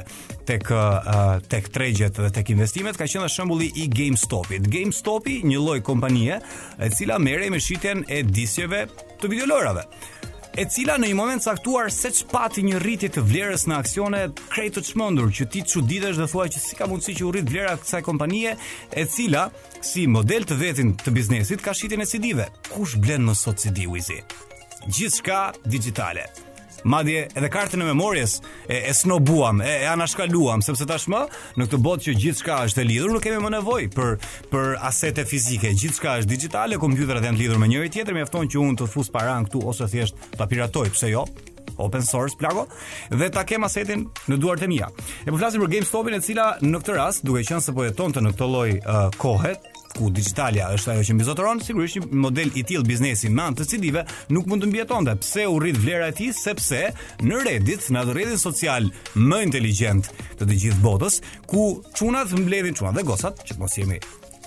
[0.48, 4.68] tek uh, tek tregjet dhe tek investimet ka qenë shembulli i GameStopit.
[4.70, 6.38] GameStopi, një lloj kompanie
[6.78, 8.86] e cila merr me shitjen e disjeve
[9.20, 9.84] të videolorave
[10.56, 14.20] e cila në një moment saktuar se që pati një rritje të vlerës në aksione
[14.52, 17.32] krejt të qmëndur, që ti që didesh dhe thua që si ka mundësi që u
[17.34, 18.54] rrit vlera kësaj kompanije,
[18.94, 19.48] e cila
[19.84, 22.46] si model të vetin të biznesit ka shqitin e CD-ve.
[22.70, 24.20] Kush blen më sot CD-u i zi?
[24.86, 26.28] Gjithë shka digitale
[26.84, 31.24] madje edhe kartën e memorjes e, e snobuam, e, e anashkaluam, sepse tashmë
[31.58, 34.14] në këtë botë që gjithçka është e lidhur, nuk kemi më nevojë për
[34.52, 35.72] për asete fizike.
[35.80, 39.48] Gjithçka është digjitale, kompjuterat janë lidhur me njëri tjetrin, mjafton që unë të fus paran
[39.48, 41.26] këtu ose thjesht ta piratoj, pse jo?
[41.80, 42.68] open source plago
[43.10, 44.86] dhe ta kem asetin në duart e mia.
[45.26, 48.22] Ne po flasim për GameStop-in e cila në këtë rast, duke qenë se po jetonte
[48.22, 49.54] në këtë lloj uh,
[49.94, 53.66] ku digitalia është ajo që mbizotëron, sigurisht një model i tillë biznesi me anë të
[53.74, 54.02] cilëve
[54.34, 55.14] nuk mund të mbietonte.
[55.22, 56.32] Pse u rrit vlera e tij?
[56.40, 56.80] Sepse
[57.22, 62.76] në Reddit, në atë rrjetin social më inteligjent të të gjithë botës, ku çunat mbledhin
[62.78, 64.00] çunat dhe gocat, që mos jemi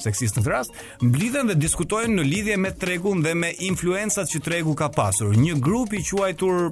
[0.04, 4.44] seksist në këtë rast, mblidhen dhe diskutojnë në lidhje me tregun dhe me influencat që
[4.46, 5.34] tregu ka pasur.
[5.38, 6.72] Një grup i quajtur,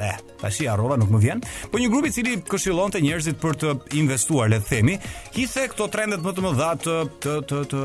[0.00, 3.54] eh, tash i harrova nuk më vjen, por një grup i cili këshillonte njerëzit për
[3.60, 4.98] të investuar, le të themi,
[5.36, 7.80] hithe këto trendet më të mëdha të të të, të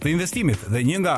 [0.00, 1.14] të investimit dhe një nga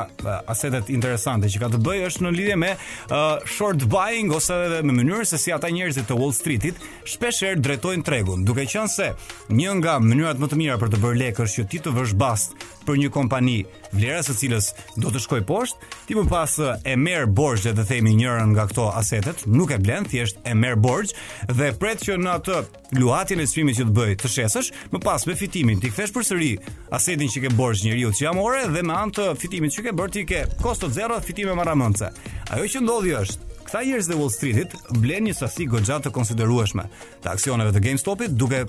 [0.51, 4.81] asetet interesante që ka të bëjë është në lidhje me uh, short buying ose edhe
[4.83, 9.07] me mënyrën se si ata njerëzit të Wall Streetit shpeshherë drejtojnë tregun, duke qenë se
[9.55, 12.15] një nga mënyrat më të mira për të bërë lekë është që ti të vësh
[12.19, 13.55] bast për një kompani
[13.93, 14.69] vlera së cilës
[15.01, 18.89] do të shkoj poshtë, ti më pas e merr borxhet dhe themi njërin nga këto
[18.99, 21.13] asetet, nuk e blen, thjesht e merr borx
[21.49, 22.59] dhe pret që në atë
[22.99, 26.51] luhatin e çmimit që të bëj të shesësh, më pas me fitimin ti kthesh përsëri
[26.97, 29.95] asetin që ke borx njeriu që jam ore dhe me anë të fitimit që ke
[30.01, 32.11] bër ti ke kosto zero dhe fitime marramëndse.
[32.53, 36.83] Ajo që ndodhi është Këta jërës dhe Wall Streetit blen një sasi goxha të konsiderueshme
[37.23, 38.59] të aksioneve të GameStopit duke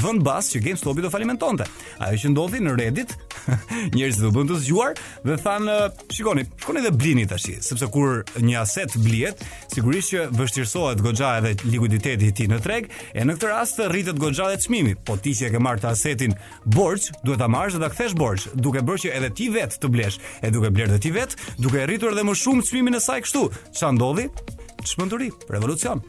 [0.00, 1.66] vënë basë që GameStopi do falimentonte.
[1.98, 3.12] Ajo që ndodhi në Reddit
[3.94, 5.68] njerëz do bën të zgjuar dhe than,
[6.12, 11.54] shikoni, shkoni dhe blini tash, sepse kur një aset blihet, sigurisht që vështirësohet goxha edhe
[11.68, 14.94] likuiditeti i tij në treg, e në këtë rast rritet goxha dhe çmimi.
[14.96, 16.36] Po ti që e ke marrë të asetin
[16.74, 19.92] borx, duhet ta marrësh dhe ta kthesh borx, duke bërë që edhe ti vet të
[19.94, 23.24] blesh, e duke blerë dhe ti vet, duke rritur edhe më shumë çmimin e saj
[23.26, 23.48] kështu.
[23.74, 24.28] Ç'a ndodhi?
[24.84, 26.00] Çmenduri, revolucion.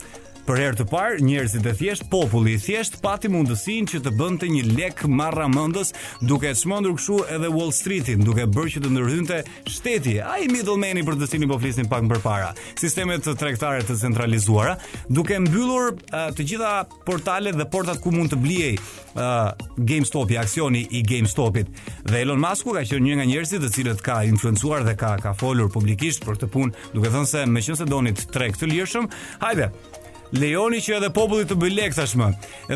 [0.45, 4.45] Për herë të parë, njerëzit e thjesht, populli i thjesht pati mundësinë që të bënte
[4.53, 5.89] një lek marramëndës,
[6.29, 9.39] duke çmendur kështu edhe Wall Streetin, duke bërë që të ndërhynte
[9.73, 12.51] shteti, ai middlemani për të cilin po flisnim pak më përpara.
[12.77, 14.77] Sistemet të tregtare të centralizuara,
[15.17, 16.75] duke mbyllur uh, të gjitha
[17.09, 19.49] portalet dhe portat ku mund të blihej uh,
[19.81, 21.73] GameStop-i, aksioni i GameStop-it.
[22.05, 25.33] Dhe Elon Musk ka qenë një nga njerëzit të cilët ka influencuar dhe ka ka
[25.41, 29.09] folur publikisht për këtë punë, duke thënë se meqense doni treg të lirshëm,
[29.41, 29.71] hajde,
[30.33, 32.29] lejoni që edhe populli të bëj lek tashmë.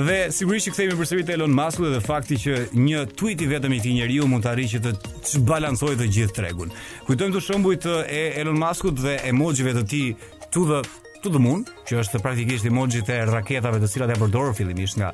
[0.06, 3.74] Dhe sigurisht që kthehemi përsëri te Elon Musk dhe fakti që një tweet i vetëm
[3.76, 6.74] i këtij njeriu mund të arrijë të balansoj të gjithë tregun.
[7.08, 10.10] Kujtojmë të shembujt e Elon Muskut dhe emojive të tij
[10.54, 10.82] to the
[11.20, 15.10] to the moon, që është praktikisht emojit e raketave të cilat e përdorur fillimisht nga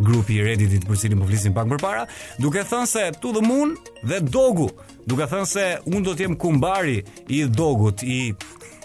[0.00, 2.06] grupi i Redditit për cilin po flisim pak më parë,
[2.40, 4.70] duke thënë se to the moon dhe dogu,
[5.06, 8.32] duke thënë se unë do të jem kumbari i dogut i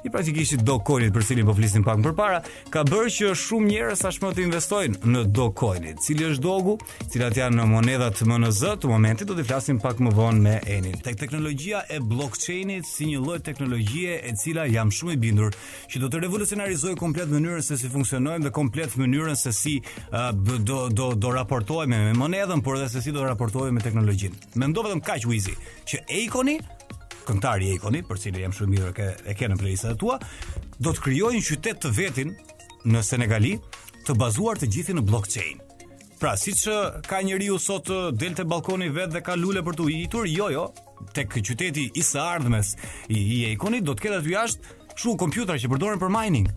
[0.03, 2.41] i praktikisht do coinit për cilin po flisim pak më përpara,
[2.73, 6.75] ka bërë që shumë njerëz tashmë të investojnë në do coinit, cili është dogu,
[7.11, 10.97] cilat janë monedhat MNZ, të momentit do të flasim pak më vonë me Enin.
[11.03, 15.55] Tek teknologjia e blockchainit si një lloj teknologjie e cila jam shumë i bindur
[15.91, 19.77] që do të revolucionarizojë komplet mënyrën se si funksionojmë dhe komplet mënyrën se si
[20.11, 24.35] uh, do do do raportohemi me monedhën, por edhe se si do raportohemi me teknologjinë.
[24.55, 25.55] Mendo vetëm kaq Wizi
[25.87, 26.59] që Aconi
[27.57, 30.15] e Eikoni, për cilin jam shumë mirë e ke e ke në playlistat tua,
[30.79, 32.31] do të krijojnë qytet të vetin
[32.87, 33.57] në Senegali
[34.07, 35.59] të bazuar të gjithë në blockchain.
[36.19, 39.83] Pra, si që ka njeriu sot del të balkoni vetë dhe ka lule për të
[39.89, 40.63] ujitur, jo, jo,
[41.13, 42.75] tek qyteti i së ardhmes
[43.11, 46.47] i, i do të ketë aty jashtë shumë kompjuter që përdoren për mining.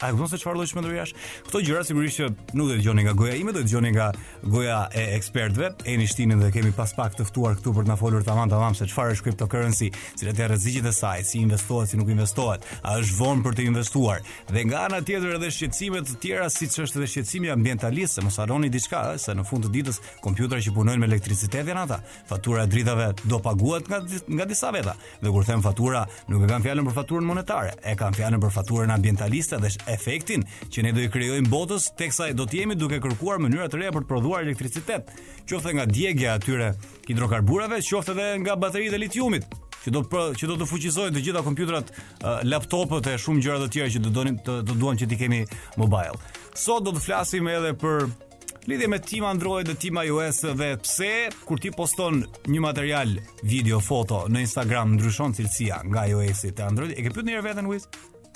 [0.00, 1.22] A e kupton çfarë do të jashtë?
[1.44, 4.06] Këto gjëra sigurisht që nuk do të dëgjoni nga goja ime, do të dëgjoni nga
[4.54, 7.96] goja e ekspertëve, Eni Shtinin dhe kemi pas pak të ftuar këtu për të na
[8.00, 12.00] folur tamam tamam se çfarë është cryptocurrency, cilat janë rreziqet e saj, si investohet, si
[12.00, 14.24] nuk investohet, a është vonë për të investuar.
[14.48, 18.40] Dhe nga ana tjetër edhe shqetësimet të tjera siç është edhe shqetësimi ambientalist, se mos
[18.40, 22.00] harroni diçka, se në fund të ditës kompjuterat që punojnë me elektricitet janë ata.
[22.32, 24.96] Fatura e dritave do paguhet nga nga disa veta.
[25.20, 28.56] Dhe kur them fatura, nuk e kanë fjalën për faturën monetare, e kanë fjalën për
[28.56, 33.00] faturën ambientaliste dhe efektin që ne do i krijojmë botës, teksa do të jemi duke
[33.02, 35.10] kërkuar mënyra të reja për të prodhuar elektricitet,
[35.50, 36.70] qoftë nga djegja atyre
[37.08, 40.02] hidrokarburave, qoftë edhe nga bateritë e litiumit që do
[40.38, 44.02] që do të fuqizojnë të gjitha kompjuterat, uh, laptopët e shumë gjëra të tjera që
[44.04, 45.38] do donim të, duam që ti kemi
[45.80, 46.20] mobile.
[46.52, 48.04] Sot do të flasim edhe për
[48.68, 51.12] lidhje me tim Android dhe tim iOS dhe pse
[51.48, 56.92] kur ti poston një material video foto në Instagram ndryshon cilësia nga iOS-i te Android.
[56.92, 57.88] E ke pyetur ndonjëherë veten Wiz?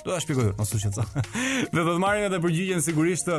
[0.05, 1.03] Do ta shpjegoj unë, mos u qetëso.
[1.73, 3.37] Ne do të marrim edhe përgjigjen sigurisht të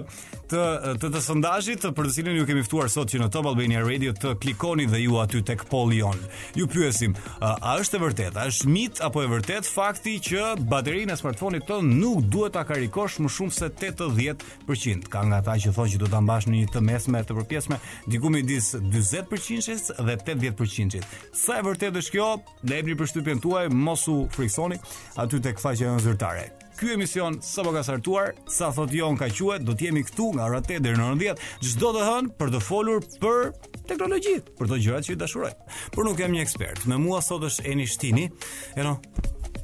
[0.50, 0.62] të
[1.02, 4.10] të, të sondazhit, për të cilën ju kemi ftuar sot që në Top Albania Radio
[4.16, 6.00] të klikoni dhe ju aty tek polli
[6.58, 10.42] Ju pyesim, a, a është e vërtetë, a është mit apo e vërtet fakti që
[10.72, 15.06] baterinë e smartfonit të nuk duhet ta karikosh më shumë se 80%.
[15.10, 17.78] Ka nga ata që thonë që do ta mbash në një të mesme të përpjesme,
[18.10, 20.98] diku midis 40% dhe 80%.
[21.46, 22.28] Sa e vërtetë është kjo?
[22.70, 24.80] Ne jepni përshtypjen tuaj, mos u friksoni
[25.22, 29.32] aty tek faqja e zyrtare ky emision sa po ka sartuar, sa thot jon ka
[29.32, 32.52] quhet, do të jemi këtu nga ora 8 deri në 10, çdo të hën për
[32.52, 33.50] të folur për
[33.88, 35.52] teknologjinë, për të gjërat që i dashuroj.
[35.96, 36.84] Por nuk jam një ekspert.
[36.90, 38.28] Me mua sot është Eni Shtini.
[38.76, 38.98] Eno,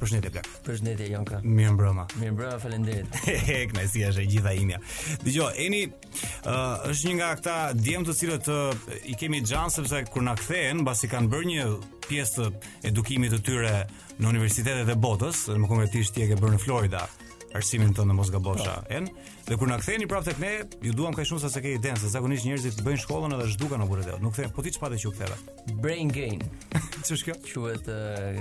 [0.03, 0.47] Përshëndetje Blak.
[0.67, 1.37] Përshëndetje Jonka.
[1.47, 2.03] Mirëmbrëma.
[2.19, 3.19] Mirëmbrëma, faleminderit.
[3.69, 4.79] Kënaqësi është e gjitha imja.
[5.21, 10.03] Dgjoj, Eni uh, është një nga ata djemtë të cilët uh, i kemi xhan sepse
[10.11, 11.67] kur na kthehen, mbasi kanë bërë një
[12.09, 13.75] pjesë të edukimit të tyre
[14.19, 17.07] në universitetet e botës, më konkretisht ti e ke bërë në Florida
[17.57, 18.73] arsimin tonë në Mosgabosha.
[18.93, 19.07] Ën,
[19.47, 20.51] dhe kur na ktheni prapë tek ne,
[20.85, 23.81] ju duam kaq shumë sa se ke idenë, se zakonisht njerëzit bëjnë shkollën edhe zhdukan
[23.83, 24.23] në Burrëdeut.
[24.25, 25.39] Nuk them, po ti çfarë që u ktheve?
[25.83, 26.41] Brain gain.
[27.07, 27.37] Ço kjo?
[27.45, 27.89] Quhet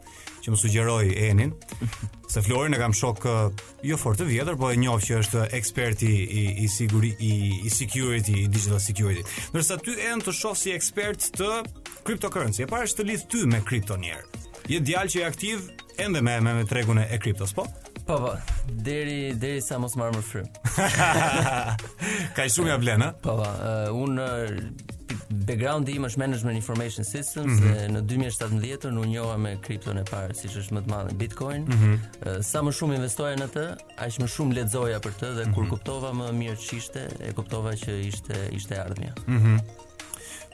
[0.44, 1.52] që më sugjeroi Enin,
[2.30, 3.26] se Florian e kam shok
[3.84, 7.32] jo fort të vjetër, po e njoh që është eksperti i i siguri i,
[7.66, 9.26] i security, i digital security.
[9.50, 11.50] Ndërsa ty en të shoh si ekspert të
[12.06, 13.98] cryptocurrency, e para është të lidh ty me kripto
[14.70, 15.60] Je djalë që je aktiv
[15.98, 17.64] ende me me, me tregun e kriptos, po?
[18.10, 18.34] Po po,
[18.66, 20.46] deri deri sa mos marr më frym.
[22.36, 23.12] Ka shumë ja vlen, a?
[23.22, 27.76] Po po, eh, un eh, backgroundi im është Management Information Systems mm -hmm.
[27.76, 31.62] dhe në 2017 unë njoha me kripton e parë, siç është më të madhe Bitcoin.
[31.70, 32.42] Mm -hmm.
[32.42, 33.64] Sa më shumë investoja në të,
[33.98, 35.54] aq më shumë lexoja për të dhe mm -hmm.
[35.54, 35.70] kur mhm.
[35.70, 39.12] kuptova më mirë ç'ishte, e kuptova që ishte ishte ardhmja.
[39.26, 39.36] Mhm.
[39.52, 39.60] Mm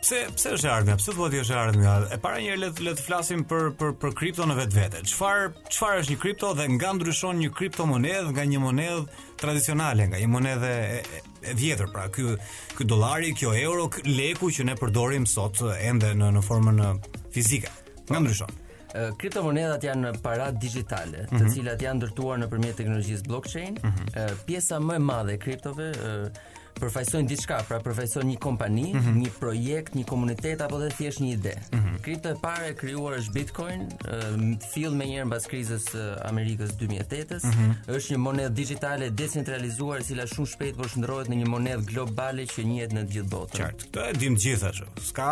[0.01, 0.95] pse pse është ardhmja?
[1.01, 1.95] Pse të që është ardhmja?
[2.15, 5.01] E para një herë le të flasim për për për kripto në vetvete.
[5.13, 10.21] Çfar çfarë është një kripto dhe nga ndryshon një kriptomonedh nga një monedh tradicionale, nga
[10.21, 12.37] një monedh e, e, vjetër, pra ky
[12.77, 16.83] ky dollari, kjo euro, kjo leku që ne përdorim sot ende në në formën
[17.35, 17.73] fizike.
[18.11, 18.63] Nga ndryshon?
[19.21, 21.49] Kriptomonedhat janë para digjitale, të mhm.
[21.53, 23.77] cilat janë ndërtuar nëpërmjet teknologjisë blockchain.
[23.85, 24.31] Mhm.
[24.49, 25.91] Pjesa më e madhe e kriptove
[26.81, 29.19] përfaqësojnë diçka, pra përfaqësojnë një kompani, mm -hmm.
[29.23, 31.55] një projekt, një komunitet apo dhe thjesht një ide.
[31.73, 32.01] Mm -hmm.
[32.03, 33.81] Kripto e parë e krijuar është Bitcoin,
[34.73, 37.97] fill më njëherë mbas krizës së Amerikës 2008-s, mm -hmm.
[37.97, 42.43] është një monedhë digjitale decentralizuar e cila shumë shpejt po shndrohet në një monedhë globale
[42.43, 43.59] që njihet në të gjithë botën.
[43.63, 43.83] Qartë.
[43.85, 44.87] Këtë e dimë të gjithë ashtu.
[45.11, 45.31] S'ka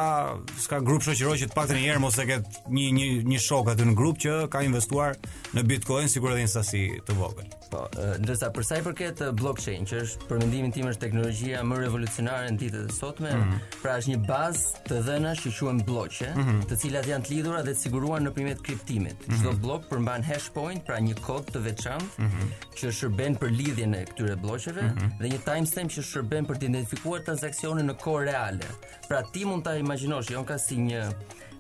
[0.65, 2.45] s'ka grup shoqëror që të paktën njëherë mos e ket
[2.77, 5.13] një një një shok aty në grup që ka investuar
[5.55, 7.49] në Bitcoin sikur edhe një sasi të vogël.
[7.75, 7.81] Po,
[8.23, 12.53] ndërsa për sa i përket blockchain, që është për mendimin tim është teknologjia më revolucionare
[12.55, 13.73] në ditët e sotme, mm -hmm.
[13.83, 16.61] pra është një bazë të dhënash që quhen bloqe, mm -hmm.
[16.71, 19.17] të cilat janë të lidhura dhe të siguruar nëpërmjet kriptimit.
[19.27, 19.39] Mhm.
[19.41, 19.63] Çdo mm -hmm.
[19.65, 22.49] blok përmban hash point, pra një kod të veçantë mm -hmm.
[22.79, 25.11] që shërben për lidhjen e këtyre bloqeve mm -hmm.
[25.21, 28.69] dhe një timestamp që shërben për të identifikuar transaksionin në kohë reale.
[29.09, 31.03] Pra ti mund ta imagjinosh, jon ka si një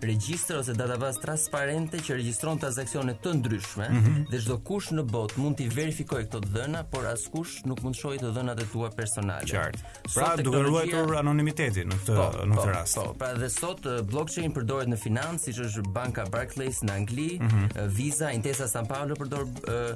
[0.06, 4.26] regjistër ose database transparente që regjistron transaksione të ndryshme mm -hmm.
[4.30, 8.18] dhe çdo kush në bot mund t'i verifikojë këto dhëna, por askush nuk mund shohë
[8.22, 9.44] të dhënat e tua personale.
[9.56, 9.80] Qartë.
[10.14, 12.94] Pra duhet ruajtur anonimitetin në këtë po, në këtë po, rast.
[12.94, 17.48] Po, pra dhe sot blockchain përdoret në financë, siç është banka Barclays në Angli, mm
[17.48, 17.88] -hmm.
[17.96, 19.94] Visa, Intesa San Paolo përdor uh,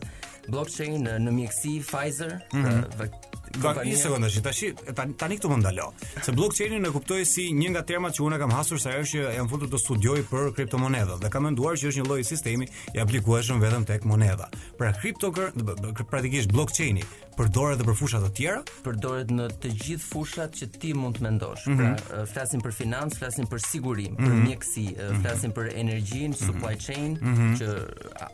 [0.48, 3.10] blockchain në, në mjekësi Pfizer, mm -hmm.
[3.52, 3.84] Kompania.
[3.92, 5.88] Një sekondë, shi, tash tani këtu më ndalo.
[6.24, 9.24] Se blockchain-in e kuptoj si një nga termat që unë kam hasur sa herë që
[9.36, 13.02] jam futur të studioj për kriptomonedha dhe kam menduar që është një lloj sistemi i
[13.04, 14.50] aplikueshëm vetëm tek monedha.
[14.78, 17.06] Pra kripto praktikisht blockchain-i
[17.38, 18.60] përdoret edhe për fusha të tjera?
[18.82, 21.66] Përdoret në të gjithë fushat që ti mund të mendosh.
[21.70, 21.98] Mm -hmm.
[22.08, 24.26] Pra flasim për financë, flasim për siguri, mm -hmm.
[24.26, 24.46] për mhm.
[24.46, 25.20] mjeksi, mhm.
[25.22, 25.70] flasim mm -hmm.
[25.70, 26.46] për energjinë, mhm.
[26.46, 27.58] supply chain, mm -hmm.
[27.60, 27.66] që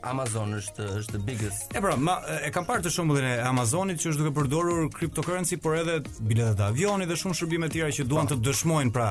[0.02, 1.76] Amazon është është the biggest.
[1.76, 2.14] E pra, ma,
[2.46, 6.60] e kam parë të shembullin e Amazonit që është duke përdorur cryptocurrency, por edhe biletat
[6.64, 9.10] e avionit dhe shumë shërbime të tjera që duan të dëshmojnë pra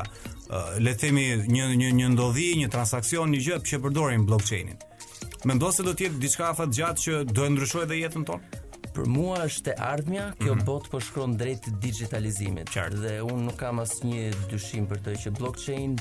[0.86, 1.26] le të themi
[1.56, 4.80] një një një ndodhi, një transaksion, një gjë që përdorin blockchainin.
[5.46, 8.62] Mendon se do të jetë diçka afat gjatë që do e ndryshojë dhe jetën tonë?
[8.94, 10.66] Për mua është e ardhmja, kjo mm -hmm.
[10.68, 12.70] bot po shkron drejt digitalizimit.
[12.74, 12.98] Qartë.
[13.04, 15.96] Dhe unë nuk kam asnjë dyshim për të që blockchain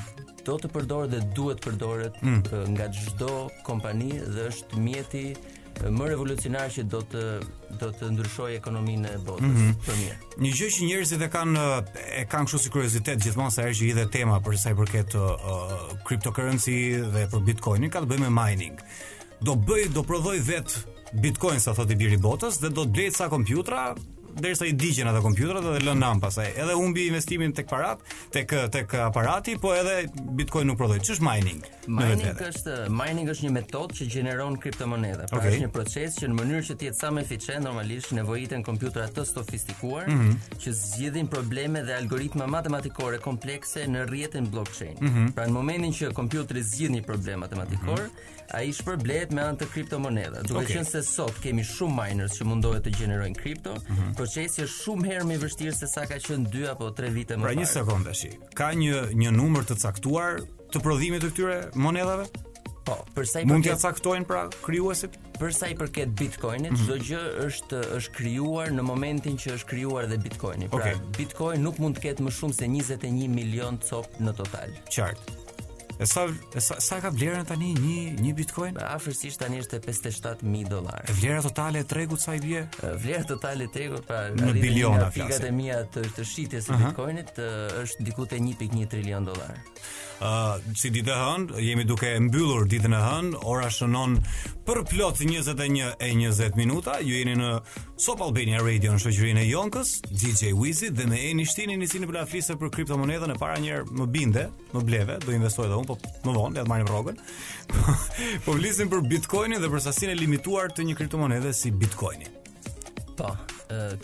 [0.47, 2.43] do të përdoret dhe duhet përdoret mm.
[2.75, 5.25] nga çdo kompani dhe është mjeti
[5.81, 7.23] më revolucionar që do të
[7.81, 9.77] do të ndryshojë ekonominë e botës mm -hmm.
[9.87, 10.17] për mirë.
[10.45, 11.65] Një gjë që njerëzit e kanë
[12.21, 15.15] e kanë kështu si kuriozitet gjithmonë sa herë që hidhet tema për sa i përket
[15.17, 15.75] uh,
[16.07, 16.77] cryptocurrency
[17.15, 18.77] dhe për Bitcoinin, ka të bëjë me mining.
[19.45, 23.17] Do bëj do prodhoj vet Bitcoin sa thotë i biri botës dhe do të drejtë
[23.17, 23.95] sa kompjutra
[24.37, 26.51] derisa i digjen ato kompjuterat dhe lënë nam pasaj.
[26.57, 28.01] Edhe humbi investimin tek parat,
[28.33, 31.01] tek tek aparati, po edhe Bitcoin nuk prodhoi.
[31.03, 31.61] Ç'është mining?
[31.87, 35.29] Mining është mining është një metodë që gjeneron kriptomonedha.
[35.31, 35.53] Pra okay.
[35.55, 39.09] Është një proces që në mënyrë që të jetë sa më eficient normalisht nevojiten kompjutera
[39.13, 40.59] të sofistikuar mm -hmm.
[40.65, 44.97] që zgjidhin probleme dhe algoritme matematikore komplekse në rrjetin blockchain.
[45.01, 45.33] Mm -hmm.
[45.35, 49.69] Pra në momentin që kompjuteri zgjidh një problem matematikor, mm ai shpërblehet me anë të
[49.73, 50.43] kriptomonedhave.
[50.49, 50.77] Duke okay.
[50.77, 54.13] qenë se sot kemi shumë miners që mundohet të gjenerojnë kripto, mm -hmm.
[54.19, 57.35] procesi është shumë herë më i vështirë se sa ka qenë 2 apo 3 vite
[57.37, 57.53] më parë.
[57.53, 58.39] Pra një sekundë, tash.
[58.55, 60.41] Ka një një numër të caktuar
[60.73, 62.27] të prodhimit të këtyre monedhave?
[62.85, 65.11] Po, për sa i mund të caktojnë pra krijuesit?
[65.39, 66.77] Për sa i përket Bitcoinit, mhm.
[66.83, 67.11] çdo mm -hmm.
[67.11, 70.69] gjë është është krijuar në momentin që është krijuar dhe Bitcoini.
[70.69, 70.95] Pra, okay.
[71.19, 74.69] Bitcoin nuk mund të ketë më shumë se 21 milion cop në total.
[74.97, 75.42] Qartë.
[75.99, 76.25] E sa
[76.55, 78.79] e sa, sa ka vlerën tani një një Bitcoin?
[78.81, 81.05] Afërsisht tani është 57000 dollar.
[81.09, 82.63] E vlera totale e tregut sa i vje?
[83.03, 87.39] Vlera totale e tregut pa në biliona fikat e mia të të shitjes së Bitcoinit
[87.83, 89.59] është diku te 1.1 trilion dollar
[90.23, 94.19] uh, si ditë e hënë, jemi duke mbyllur ditën e hënë, ora shënon
[94.67, 97.51] për plot 21 e 20 minuta, ju jeni në
[98.03, 102.11] Sop Albania Radio në shoqërinë e Jonkës, DJ Wizy dhe e jeni shtini nisi në
[102.13, 105.99] plafisë për kriptomonedhën e para njerë më binde, më bleve, do investoj dhe unë, po
[106.31, 107.23] më vonë, le të marrim rrogën.
[108.47, 112.31] po flisim për Bitcoinin dhe për sasinë e limituar të një kriptomonedhe si Bitcoinin.
[113.19, 113.31] Po,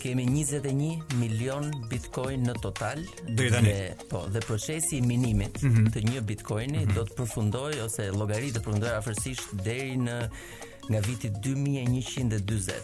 [0.02, 3.02] kemi 21 milion bitcoin në total
[3.48, 3.76] tani.
[4.10, 5.92] Po, dhe procesi i minimit mm -hmm.
[5.94, 6.94] të një bitcoini mm -hmm.
[6.94, 10.18] do të përfundoj ose llogaritë të përfundojë afërsisht deri në
[10.90, 12.74] nga viti 2140.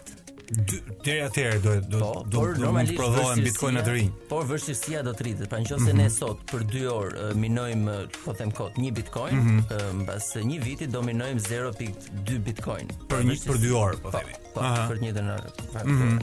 [1.05, 4.09] Deri atëherë do do po, do të provojmë bitcoin të rinj.
[4.29, 5.49] Por vështirësia do të rritet.
[5.49, 5.97] Pra nëse mm -hmm.
[5.97, 10.43] ne sot për 2 orë minojmë, po them kot, një bitcoin, mm -hmm.
[10.49, 12.87] një viti do minojmë 0.2 bitcoin.
[13.09, 14.33] Për po, një për 2 orë, po, po themi.
[14.53, 14.89] Po, Aha.
[14.89, 15.37] për një dënë,
[15.71, 16.19] pra, mm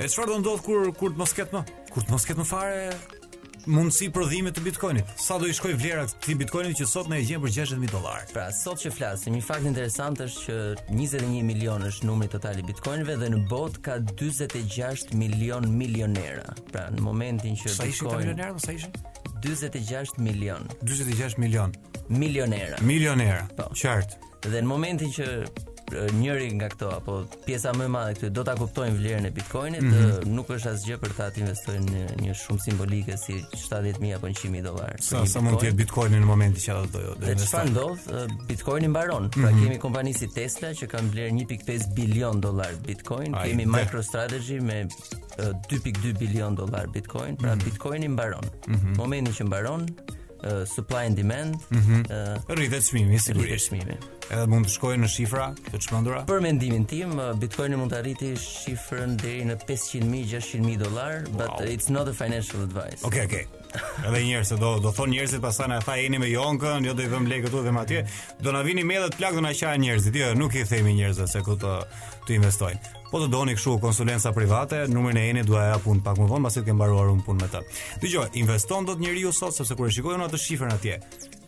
[0.00, 1.76] E çfarë do ndodh kur kur të mos ketë më?
[1.94, 2.86] Kur të mos ketë më fare
[3.70, 5.12] mundësi prodhime të Bitcoinit.
[5.22, 8.24] Sa do i shkojë vlera të Bitcoinit që sot na e gjen për 60000 dollar.
[8.34, 10.56] Pra sot që flasim, një fakt interesant është që
[10.98, 16.56] 21 milion është numri total i Bitcoinëve dhe në botë ka 46 milion milionerë.
[16.74, 18.98] Pra në momentin që Sa ishin milionerë, sa ishin?
[19.46, 20.66] 46 milion.
[20.82, 21.72] 46 milion.
[22.10, 22.80] Milionera.
[22.82, 23.46] Milionera.
[23.58, 23.70] Po.
[23.78, 24.18] Qartë.
[24.50, 25.30] Dhe në momentin që
[25.92, 27.14] njëri nga këto apo
[27.46, 30.28] pjesa më e madhe këtu do ta kuptojnë vlerën e Bitcoinit, mm -hmm.
[30.36, 34.94] nuk është asgjë për ta investojnë në një shumë simbolike si 70000 apo 100000 dollar.
[35.00, 37.36] Sa sa mund të jetë Bitcoini në momentin që ato do të investojnë.
[37.36, 38.44] Dhe çfarë ndodh?
[38.48, 39.22] Bitcoini mbaron.
[39.24, 39.42] Mm -hmm.
[39.42, 39.62] Pra mhm.
[39.62, 44.84] kemi kompaninë si Tesla që kanë vlerë 1.5 bilion dollar Bitcoin, Ai, kemi MicroStrategy me
[45.38, 47.64] 2.2 bilion dollar Bitcoin, pra mm -hmm.
[47.64, 48.44] Bitcoini mbaron.
[48.68, 48.96] Mm -hmm.
[48.96, 49.86] Momentin që mbaron,
[50.76, 51.54] supply and demand.
[51.72, 52.00] Mm -hmm.
[52.48, 53.68] uh, Rritet çmimi sigurisht.
[53.68, 53.96] çmimi.
[54.30, 56.20] Edhe mund të shkojë në shifra të çmendura.
[56.26, 62.08] Për mendimin tim, Bitcoin mund të arriti shifrën deri në 500.000-600.000 dollar, but it's not
[62.08, 63.00] a financial advice.
[63.06, 63.44] Okay, okay.
[64.06, 66.92] Edhe një herë se do do thon njerëzit pastaj na tha jeni me Jonkën, jo
[66.94, 68.02] do i vëm lekët dhe më atje.
[68.42, 70.18] Do na vini me edhe të plak do na qajnë njerëzit.
[70.20, 71.74] Jo, nuk i themi njerëzve se ku të
[72.28, 72.92] të investojnë.
[73.10, 76.46] Po të doni kështu konsulenca private, numrin e jeni do ja pun pak më vonë,
[76.48, 77.62] pasi të kem mbaruar unë punë me të.
[78.04, 81.00] Dgjoj, investon dot njeriu sot sepse kur e shikoj atë shifrën atje.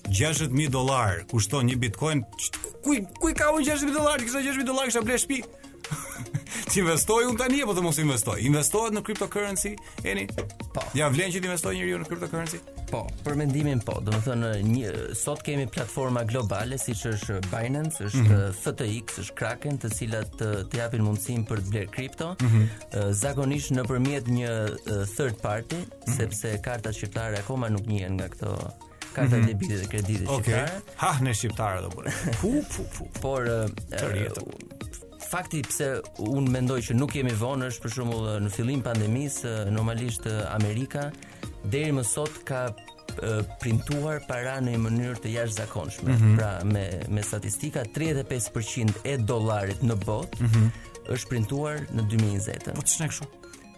[0.07, 2.25] 60000 dollar kushton një Bitcoin.
[2.85, 4.19] Ku ku ka unë 60000 dollar?
[4.23, 5.43] Kisha 60000 dollar kisha shtëpi.
[6.77, 8.35] që investoj unë tani apo të mos investoj?
[8.45, 9.71] Investohet në cryptocurrency?
[10.13, 10.27] Eni?
[10.75, 10.83] Po.
[10.99, 12.59] Ja vlen që të investoj njeriu në cryptocurrency?
[12.91, 13.95] Po, për mendimin po.
[14.05, 18.59] Do të thënë, një sot kemi platforma globale siç është Binance, është mm -hmm.
[18.65, 22.29] FTX, është Kraken, të cilat të, të japin mundësinë për të bler kripto.
[22.43, 23.13] Mm -hmm.
[23.23, 24.53] Zakonisht nëpërmjet një
[25.17, 26.17] third party, mm -hmm.
[26.17, 28.51] sepse kartat shqiptare akoma nuk njihen nga këto
[29.15, 29.47] kartat mm -hmm.
[29.49, 30.67] debitit dhe kreditit okay.
[30.97, 32.11] Ha, në shqiptare do bërë.
[32.41, 33.03] Fu, fu, fu.
[33.21, 35.89] Por, uh, fakti pse
[36.31, 41.09] un mendoj që nuk jemi vonë është për shembull në fillim pandemisë normalisht Amerika
[41.65, 42.67] deri më sot ka
[43.63, 46.11] printuar para në një mënyrë të jashtëzakonshme.
[46.11, 46.37] Mm -hmm.
[46.39, 46.85] Pra me
[47.17, 51.13] me statistika 35% e dollarit në botë mm -hmm.
[51.15, 52.75] është printuar në 2020.
[52.77, 53.33] Po ç'është kështu?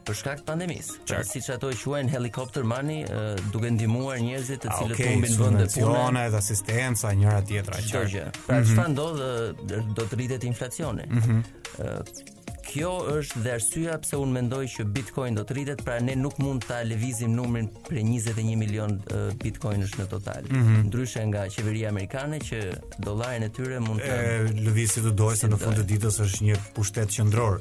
[0.09, 0.95] për shkak pandemisë.
[1.09, 5.67] Pra siç ato quajnë helikopter money, uh, duke ndihmuar njerëzit të cilët okay, humbin vende
[5.75, 8.25] pune, edhe asistenca njëra tjetra që.
[8.47, 8.73] Pra mhm.
[8.73, 11.05] çfarë mm ndodh do të rritet inflacioni.
[11.09, 11.49] Mm -hmm.
[11.79, 12.37] uh,
[12.69, 16.39] kjo është dhe arsyeja pse unë mendoj që Bitcoin do të rritet, pra ne nuk
[16.41, 20.43] mund ta lëvizim numrin për 21 milion uh, Bitcoinësh në total.
[20.49, 20.87] Mm -hmm.
[20.89, 22.59] Ndryshe nga qeveria amerikane që
[23.07, 24.17] dollarin e tyre mund të
[24.65, 27.61] lëvizë të dojë se në fund të ditës është një pushtet qendror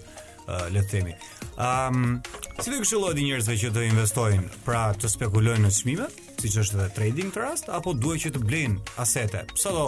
[0.70, 1.16] le të themi.
[1.58, 2.20] Ëm, um,
[2.64, 6.08] si do këshilloj di njerëzve që të investojnë, pra të spekulojnë në çmime,
[6.41, 9.45] siç është edhe trading në rast apo duhet që të blejnë asete?
[9.58, 9.88] Pse do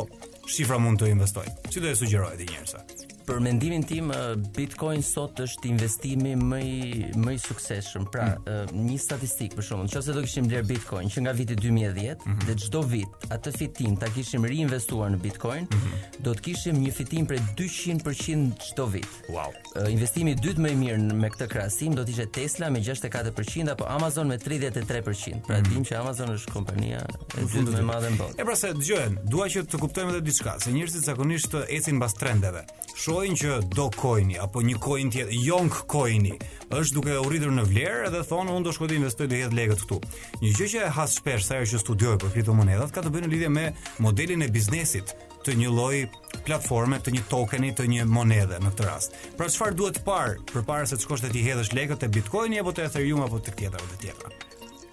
[0.49, 1.71] shifra mund të investojnë?
[1.73, 3.08] Si do e sugjerojë di njerëzve?
[3.29, 4.07] për mendimin tim
[4.55, 6.85] Bitcoin sot është investimi më i
[7.19, 8.07] më i suksesshëm.
[8.11, 8.71] Pra, mm.
[8.87, 12.47] një statistik për shkakun, nëse do kishim bler Bitcoin që nga viti 2010 mm -hmm.
[12.47, 16.23] dhe çdo vit atë fitim ta kishim reinvestuar në Bitcoin, mm -hmm.
[16.25, 19.09] do të kishim një fitim për 200% çdo vit.
[19.35, 19.49] Wow.
[19.89, 23.69] Investimi i dytë më i mirë me këtë krahasim do të ishte Tesla me 64%
[23.71, 25.45] apo Amazon me 33%.
[25.47, 25.87] Pra, mm -hmm.
[25.89, 27.01] që Amazon është kompania
[27.39, 28.41] e dytë më e madhe në botë.
[28.41, 32.13] E pra se dëgjojmë, dua që të kuptojmë edhe diçka, se njerëzit zakonisht ecin mbas
[32.13, 32.61] trendeve.
[33.03, 36.37] Shoh thonë që do kojni apo një coin tjetër, young coini,
[36.71, 39.55] është duke u rritur në vlerë dhe thonë unë do shkoj të investoj të hedh
[39.57, 39.97] lekët këtu.
[40.43, 43.31] Një gjë që e has shpesh sa që studioj për kriptomonedhat ka të bëjë në
[43.33, 43.65] lidhje me
[44.05, 45.11] modelin e biznesit
[45.43, 46.01] të një lloji
[46.47, 49.15] platforme, të një tokeni, të një monede në këtë rast.
[49.39, 52.71] Pra çfarë duhet të parë përpara se të shkosh të hedhësh lekët te Bitcoini apo
[52.77, 54.47] te Ethereum apo te tjetra apo te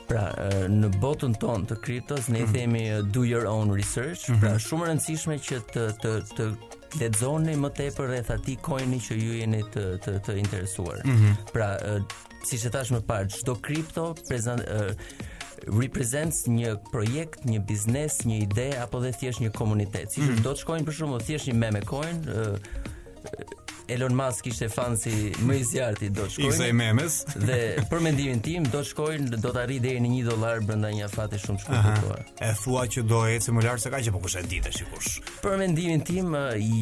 [0.06, 0.26] Pra,
[0.70, 2.52] në botën tonë të kriptos ne i mhm.
[2.54, 4.40] themi do your own research, mm -hmm.
[4.40, 6.46] pra shumë e rëndësishme që të të të
[7.00, 11.00] lexoni më tepër rreth atij coini që ju jeni të të, të interesuar.
[11.04, 11.52] Mm -hmm.
[11.52, 12.02] Pra, uh,
[12.48, 14.90] siç e thash më parë, çdo kripto prezant uh,
[15.82, 20.06] represents një projekt, një biznes, një ide apo dhe thjesht një komunitet.
[20.12, 20.42] Siç mm -hmm.
[20.46, 22.16] do të shkojnë për shumë thjesht një meme coin,
[23.88, 25.10] Elon Musk ishte fan si
[25.46, 26.54] më i zjarti do të shkojnë.
[26.54, 27.20] Isai memes.
[27.36, 27.58] dhe
[27.90, 31.04] për mendimin tim do të shkojnë do të arrij deri në 1 dollar brenda një
[31.06, 32.24] afati shumë shkurtër.
[32.42, 35.56] E thua që do ecë më lart se kaq apo kush e ditë tash Për
[35.58, 36.34] mendimin tim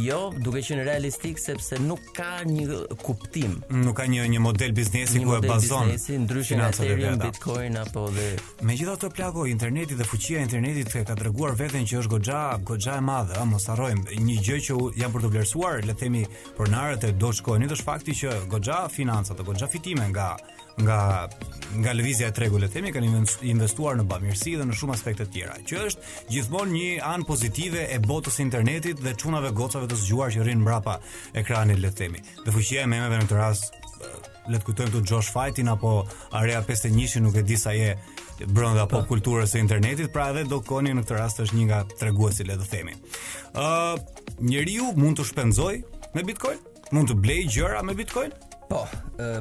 [0.07, 3.61] jo, duke qenë realistik sepse nuk ka një kuptim.
[3.85, 5.91] Nuk ka një një model biznesi ku e bazon.
[5.91, 8.31] Biznesi ndryshe në Ethereum, Bitcoin apo dhe
[8.65, 13.01] Megjithatë plako interneti dhe fuqia e internetit ka treguar veten që është goxha, goxha e
[13.05, 16.23] madhe, mos harrojmë, një gjë që janë për të vlerësuar, le të themi,
[16.57, 20.37] por në të shkojë Dogecoin, është fakti që gogja financat, gogja fitime nga
[20.83, 21.29] nga
[21.79, 25.27] nga lëvizja e tregut le të themi kanë investuar në bëmjërsi dhe në shumë aspekte
[25.31, 26.03] tjera që është
[26.35, 30.97] gjithmonë një an pozitive e botës internetit dhe çunave gocave të zgjuar që rrinë mbrapa
[31.39, 33.71] ekranit le të themi dhe fuqia e memeve në këtë rast
[34.51, 35.93] le të kujtojmë këtu Josh Fajtin apo
[36.35, 39.15] Area 51 nuk e di sa brënda brenda pop po.
[39.15, 42.93] kulturës së internetit, pra edhe Dokoni në këtë rast është një nga le të themi.
[43.55, 43.99] Ë, uh,
[44.41, 45.83] njeriu mund të shpenzojë
[46.15, 46.59] me Bitcoin?
[46.93, 48.33] Mund të blej gjëra me Bitcoin?
[48.69, 48.85] Po,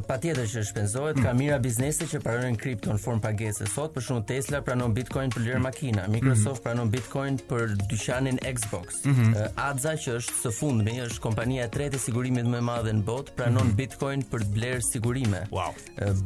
[0.07, 4.03] pa tjetër që shpenzohet, ka mira biznese që pranojnë kripto në formë pagese sot, për
[4.07, 6.11] shumë Tesla pranon Bitcoin për lirë makina, mhm.
[6.17, 9.53] Microsoft pranon Bitcoin për dyqanin Xbox, mhm.
[9.63, 13.35] Adza që është së fundmi, është kompania tretë i sigurimit më e madhe në botë,
[13.39, 13.77] pranon mhm.
[13.79, 15.43] Bitcoin për të blerë sigurime.
[15.55, 15.75] Wow.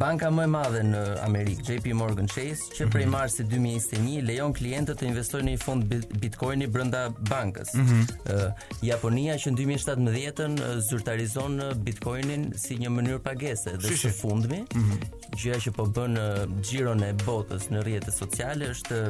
[0.01, 4.99] Banka më e madhe në Amerikë, JP Morgan Chase, që prej mars 2021 lejon klientët
[5.03, 5.87] të investojnë në një fond
[6.23, 7.73] Bitcoin i brënda bankës.
[7.77, 8.75] Mm -hmm.
[8.89, 14.83] Japonia që në 2017 zyrtarizon Bitcoinin si një një mënyrë pagese dhe së fundmi, mm
[14.83, 15.23] -hmm.
[15.37, 16.17] gjëja që po bën
[16.65, 19.01] xhiron e botës në rrjetet sociale është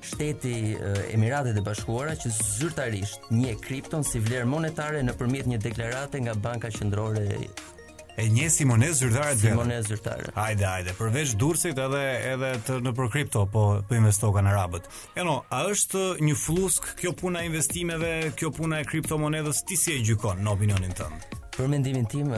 [0.00, 0.76] shteti
[1.14, 2.28] Emiratet e Bashkuara që
[2.58, 7.28] zyrtarisht një kripton si vlerë monetare nëpërmjet një deklarate nga Banka Qendrore
[8.20, 9.36] e një si monezë zyrtare.
[9.36, 10.32] Si monedë zyrtare.
[10.36, 12.02] Hajde, hajde, përveç dursit edhe
[12.32, 14.44] edhe të në për kripto, po po në rabët.
[14.48, 14.84] arabët.
[15.16, 20.02] no, a është një flusk kjo puna investimeve, kjo puna e kriptomonedës ti si e
[20.04, 21.40] gjykon në opinionin tënd?
[21.52, 22.30] Për mendimin tim,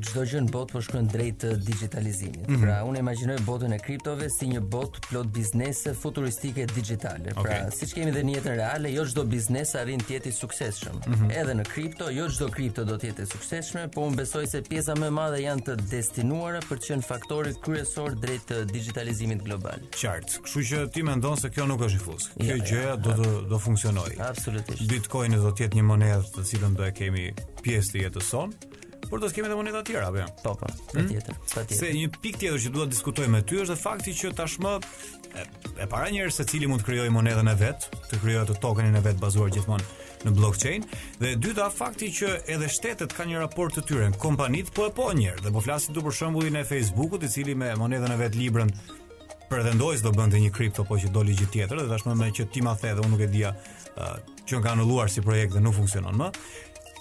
[0.00, 2.46] çdo gjë në botë po shkon drejt digitalizimit.
[2.48, 2.62] Mm -hmm.
[2.62, 7.34] Pra, unë imagjinoj botën e kriptove si një botë plot biznese futuristike digjitale.
[7.42, 7.70] Pra, okay.
[7.78, 10.96] siç kemi dhe në jetën reale, jo çdo biznes arrin të jetë i suksesshëm.
[11.06, 11.36] Mm -hmm.
[11.40, 14.62] Edhe në kripto, jo çdo kripto do të jetë e suksesshme, por unë besoj se
[14.62, 19.78] pjesa më e madhe janë të destinuara për të qenë faktorë kryesor drejt digitalizimit global.
[19.92, 20.40] Qartë.
[20.44, 22.32] Kështu që ti mendon se kjo nuk është i fuskë.
[22.38, 24.20] Kjo ja, gjë ja, do të do funksionojë.
[24.30, 24.88] Absolutisht.
[24.88, 27.32] Bitcoin do të jetë një monedhë të cilën do e kemi
[27.64, 28.68] pjesë të jetës sonë,
[29.10, 30.26] por do të kemi edhe moneta tjera apo jo?
[30.42, 31.40] Po, po, patjetër, hm?
[31.40, 31.78] të patjetër.
[31.78, 35.46] Se një pikë tjetër që dua të diskutoj me ty është fakti që tashmë e,
[35.84, 39.00] e para njerëz se cili mund të krijojë monedhën e vet, të krijojë atë tokenin
[39.00, 39.90] e vet bazuar gjithmonë
[40.20, 40.82] në blockchain
[41.22, 44.92] dhe e dyta fakti që edhe shtetet kanë një raport të tyre, kompanit po e
[44.94, 48.20] po njerë dhe po flasit du për shëmbullin e Facebookut i cili me monedhën e
[48.20, 48.74] vetë Librën
[49.50, 52.50] pretendoi se do bënte një kripto po që doli ligj tjetër dhe tashmë me që
[52.52, 55.60] ti ma the dhe unë nuk e dia uh, që kanë anulluar si projekt dhe
[55.64, 56.28] nuk funksionon më.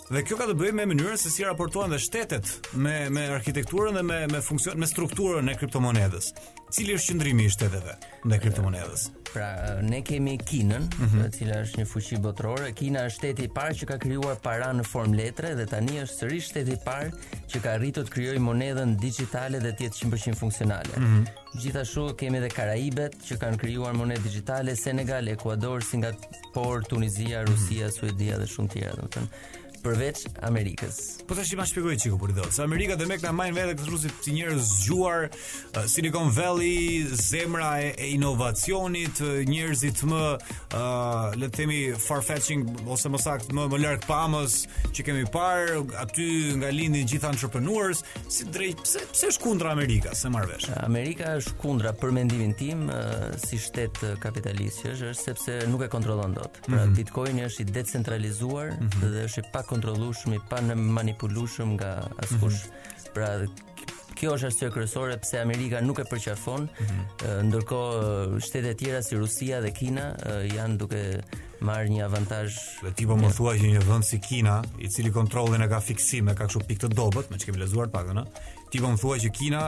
[0.10, 3.94] Dhe kjo ka të bëjë me mënyrën se si raportohen dhe shtetet me me arkitekturën
[4.00, 6.32] dhe me me funksion me strukturën e kriptomonedhës.
[6.74, 7.94] Cili është qëndrimi i shteteve
[8.30, 9.04] në kriptomonedhës?
[9.30, 9.50] Pra,
[9.86, 11.28] ne kemi Kinën, mm -hmm.
[11.28, 12.72] e cila është një fuqi botërore.
[12.74, 16.16] Kina është shteti i parë që ka krijuar para në formë letre dhe tani është
[16.24, 17.12] sërish shteti i parë
[17.52, 20.94] që ka arritur të krijojë monedhën dixhitale dhe të jetë 100% funksionale.
[20.98, 21.62] Mm -hmm.
[21.62, 27.90] Gjithashtu kemi edhe Karaibet që kanë krijuar monedhë dixhitale, Senegal, Ekuador, Singapur, Tunizia, Rusia, mm
[27.90, 28.00] -hmm.
[28.00, 31.00] Suedia dhe shumë tjera, domethënë përveç Amerikës.
[31.30, 32.54] Po tash i ma shpjegoj çiko për dhot.
[32.56, 37.72] Se Amerika dhe Mekna majnë vetë këto rusit si njerëz zgjuar, uh, Silicon Valley, zemra
[37.84, 43.68] e, e inovacionit, uh, njerëzit më uh, le të themi farfetching ose më sakt më,
[43.74, 44.58] më larg pamës
[44.96, 46.30] që kemi parë aty
[46.62, 50.70] nga lindin gjithë entrepreneurs, si drejt pse pse është kundra Amerikës, se marr vesh.
[50.86, 55.90] Amerika është kundra për mendimin tim uh, si shtet kapitalist që është sepse nuk e
[55.92, 56.60] kontrollon dot.
[56.68, 56.96] Pra mm -hmm.
[57.00, 59.12] Bitcoin është i decentralizuar mm -hmm.
[59.16, 61.92] dhe është i pak kontrollueshëm i pa manipulueshëm nga
[62.24, 62.64] askush.
[62.64, 63.12] Mm -hmm.
[63.16, 63.28] Pra
[64.20, 67.48] kjo është arsye kryesore pse Amerika nuk e përqafon, mm -hmm.
[67.50, 70.08] ndërkohë shtete tjera si Rusia dhe Kina
[70.58, 71.04] janë duke
[71.62, 72.56] marr një avantazh.
[72.84, 75.80] Dhe ti po më thua që një vend si Kina, i cili kontrollin e ka
[75.80, 78.24] fiksim e ka kështu pikë të dobët, me që kemi lezuar pak, në,
[78.72, 79.62] ti po më thua që Kina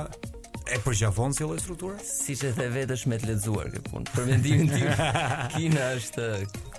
[0.76, 1.96] e përqafon si lloj strukture?
[2.26, 4.06] Siç e the vetë është me të lezuar këtë punë.
[4.16, 4.90] Për mendimin tim,
[5.58, 6.26] Kina është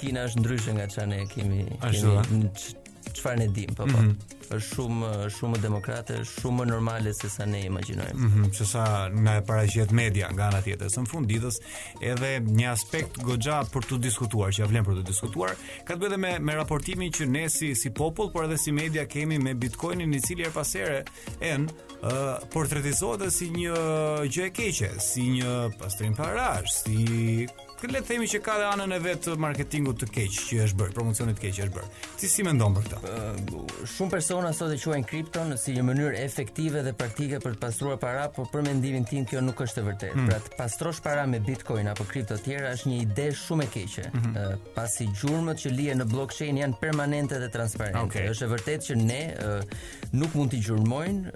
[0.01, 2.51] Kina është ndryshe nga çana e kemi kemi
[3.11, 3.99] çfarë ne dim, po po.
[3.99, 4.15] Mhm.
[4.53, 8.15] Është shumë shumë demokratë, shumë më normale se sa ne imagjinojmë.
[8.15, 8.53] Mm -hmm.
[8.55, 11.55] Se sa na e paraqet media nga ana tjetër, në fund ditës,
[12.01, 16.01] edhe një aspekt goxha për të diskutuar, që ja vlen për të diskutuar, ka të
[16.01, 19.55] bëjë me me raportimin që ne si si popull, por edhe si media kemi me
[19.55, 21.05] Bitcoinin, i cili er pasere
[21.41, 21.69] en
[22.03, 22.09] Uh,
[22.53, 23.75] portretizohet si një
[24.35, 27.07] gjë e keqe, si një pastrim parash, si
[27.83, 30.57] Të le të themi që ka dhe anën e vetë të marketingut të keq që
[30.68, 31.89] është bërë, promocionit të keq që është bërë.
[32.20, 33.14] Ti si mendon për këtë?
[33.91, 37.99] Shumë persona sot e quajnë kripto si një mënyrë efektive dhe praktike për të pastruar
[37.99, 40.14] para, por për mendimin tim kjo nuk është e vërtetë.
[40.14, 40.30] Hmm.
[40.30, 43.72] Pra të pastrosh para me Bitcoin apo kripto të tjera është një ide shumë e
[43.74, 44.07] keqe.
[44.14, 44.62] Hmm.
[44.78, 48.05] Pasi gjurmët që lihen në blockchain janë permanente dhe transparente.
[48.07, 48.30] Okay.
[48.30, 49.18] Është e vërtetë që ne
[50.22, 51.35] nuk mund të gjurmojmë,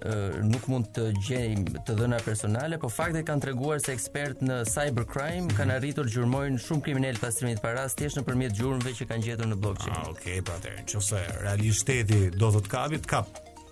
[0.54, 5.46] nuk mund të gjejmë të dhëna personale, por fakte kanë treguar se ekspertë në cybercrime
[5.50, 5.54] hmm.
[5.58, 9.48] kanë arritur gjurmë formojnë shumë kriminal pastrimi të paras thjesht nëpërmjet gjurmëve që kanë gjetur
[9.50, 9.94] në blockchain.
[9.96, 10.74] Ah, okay, pra atë.
[10.86, 13.30] nëse realisteti do të kapit, kap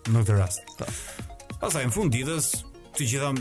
[0.09, 0.65] në këtë rast.
[0.79, 0.89] Po.
[1.61, 1.69] Ta.
[1.85, 2.47] në fund ditës,
[2.97, 3.35] të gjitha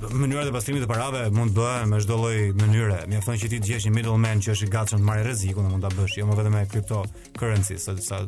[0.00, 3.00] mënyrat e pastrimit të parave mund të bëhen me çdo lloj mënyre.
[3.08, 5.66] Më thonë që ti të gjesh një middleman që është i gatshëm të marrë rrezikun
[5.68, 7.02] dhe mund ta bësh, jo më vetëm me crypto
[7.78, 8.18] sa sa,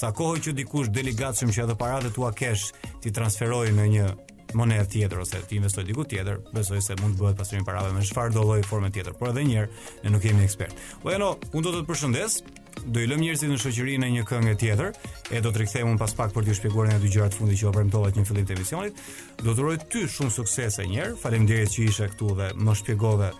[0.00, 4.08] sa kohë që dikush del gatshëm që ato paratë tua kesh ti transferoj në një
[4.54, 8.02] monedh tjetër ose ti investoj diku tjetër, besoj se mund të bëhet pasurim parave me
[8.06, 9.14] çfarëdo lloj forme tjetër.
[9.18, 10.76] Por edhe një herë, ne nuk jemi ekspert.
[11.04, 12.40] Bueno, unë do të të përshëndes.
[12.86, 14.94] Do i lëm njerëzit në shoqëri në një këngë tjetër
[15.34, 17.66] e do të rikthehem un pas pak për t'ju shpjeguar dy gjëra të fundit që
[17.68, 19.00] u premtova në fillim të emisionit.
[19.42, 21.16] Do t'uroj ty shumë suksese një herë.
[21.20, 23.32] Faleminderit që isha këtu dhe më shpjegove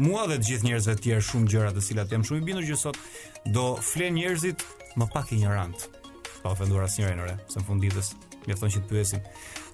[0.00, 2.66] mua dhe të gjithë njerëzve të tjerë shumë gjëra të cilat jam shumë i bindur
[2.70, 2.98] që sot
[3.54, 4.64] do flen njerëzit
[4.98, 5.86] më pak ignorant.
[6.42, 8.14] Pa ofenduar asnjërin orë, së fundi ditës
[8.48, 9.20] mjafton që të pyesim.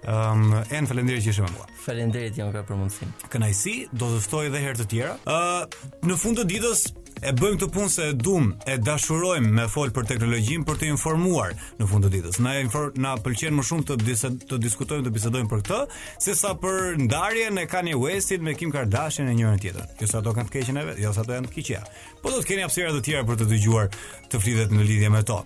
[0.07, 1.65] Ëm, ehm, um, en faleminderit që ishe me mua.
[1.85, 3.25] Faleminderit jam për mundësinë.
[3.33, 5.17] Kënaqësi, do të ftoj edhe herë të tjera.
[5.27, 6.85] Ë, uh, në fund të ditës
[7.25, 10.89] E bëjmë të punë se e duam, e dashurojmë me fol për teknologjinë për të
[10.93, 12.37] informuar në fund të ditës.
[12.45, 13.97] Na infor, na pëlqen më shumë të
[14.51, 15.81] të diskutojmë, të bisedojmë për këtë,
[16.21, 19.97] sesa për ndarjen e Kanye Westit me Kim Kardashian e njërin tjetrën.
[20.01, 21.81] Jo sa ato kanë të keqen e vet, jo sa ato janë të keqja.
[22.21, 23.89] Po do të keni hapësira të tjera për të dëgjuar
[24.29, 25.41] të flitet në lidhje me to.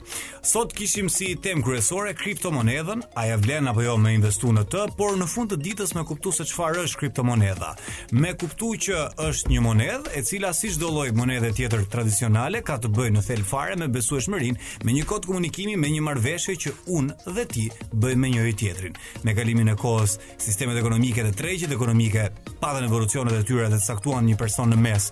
[0.51, 4.87] Sot kishim si temë kryesore kriptomonedhën, a ja vlen apo jo me investu në të,
[4.99, 7.75] por në fund të ditës më kuptu se çfarë është kriptomonedha.
[8.17, 12.79] Më kuptu që është një monedhë e cila si çdo lloj monedhe tjetër tradicionale ka
[12.81, 16.73] të bëjë në thel fare me besueshmërinë, me një kod komunikimi me një marrëveshje që
[16.97, 18.97] unë dhe ti bëjmë me njëri tjetrin.
[19.27, 22.31] Me kalimin e kohës, sistemet ekonomike dhe tregjit, ekonomike
[22.65, 25.11] padën evolucionet e tyre dhe caktuan një person në mes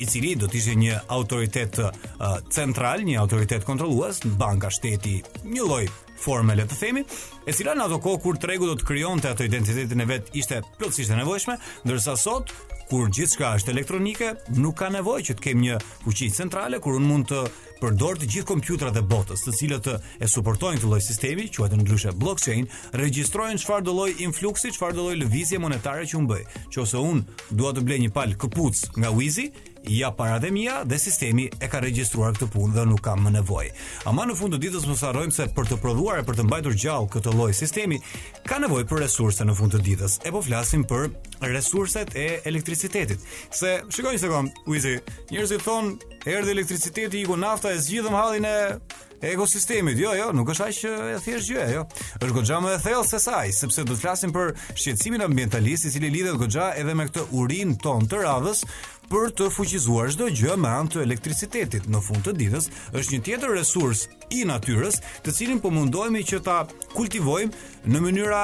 [0.00, 1.90] i cili do të ishte një autoritet uh,
[2.52, 5.84] central, një autoritet kontrollues, banka shteti, një lloj
[6.20, 7.02] forme le të themi,
[7.48, 10.62] e cila në ato kohë kur tregu do të krijonte ato identitetin e vet ishte
[10.78, 11.56] plotësisht e nevojshme,
[11.88, 12.52] ndërsa sot
[12.90, 17.04] kur gjithçka është elektronike, nuk ka nevojë që të kemi një fuqi centrale kur un
[17.06, 17.44] mund të
[17.80, 22.12] përdor të gjithë kompjuterat e botës, të cilët e suportojnë të lloj sistemi, quhet ndryshe
[22.20, 22.66] blockchain,
[23.00, 26.42] regjistrojnë çfarë do lloj influksi, çfarë do lloj lëvizje monetare që un bëj.
[26.74, 29.48] Qose un dua të blej një pal këpuc nga Wizi,
[29.84, 33.32] ja para dhe mia dhe sistemi e ka regjistruar këtë punë dhe nuk kam më
[33.38, 33.70] nevojë.
[34.10, 36.76] Ama në fund të ditës mos harrojmë se për të prodhuar e për të mbajtur
[36.84, 38.00] gjallë këtë lloj sistemi
[38.46, 40.18] ka nevojë për resurse në fund të ditës.
[40.26, 41.08] E po flasim për
[41.52, 43.20] resurset e elektricitetit.
[43.50, 44.98] Se shikoj një sekond, Uizi,
[45.32, 48.56] njerëzit thonë erdhi elektriciteti, iku nafta e zgjidhëm hallin e
[49.22, 51.80] E ekosistemit, jo, jo, nuk është ai që e thjeshtë gjë, jo.
[52.24, 55.84] Është goxha më e thellë se sa ai, sepse do të flasim për shqetësimin ambientalist
[55.90, 58.62] i cili lidhet goxha edhe me këtë urinë tonë të radhës
[59.10, 61.90] për të fuqizuar çdo gjë me anë të elektricitetit.
[61.92, 64.06] Në fund të ditës, është një tjetër resurs
[64.38, 66.58] i natyrës, të cilin po mundohemi që ta
[66.96, 68.40] kultivojmë në mënyra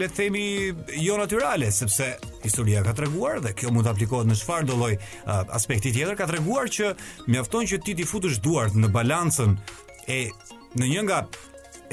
[0.00, 0.44] le të themi
[0.98, 4.92] jo natyrale, sepse historia ka treguar dhe kjo mund të aplikohet në çfarë do lloj
[5.60, 6.96] aspekti tjetër ka treguar që
[7.30, 9.54] mjafton që ti ti futësh duart në balancën
[10.08, 10.18] e
[10.78, 11.20] në një nga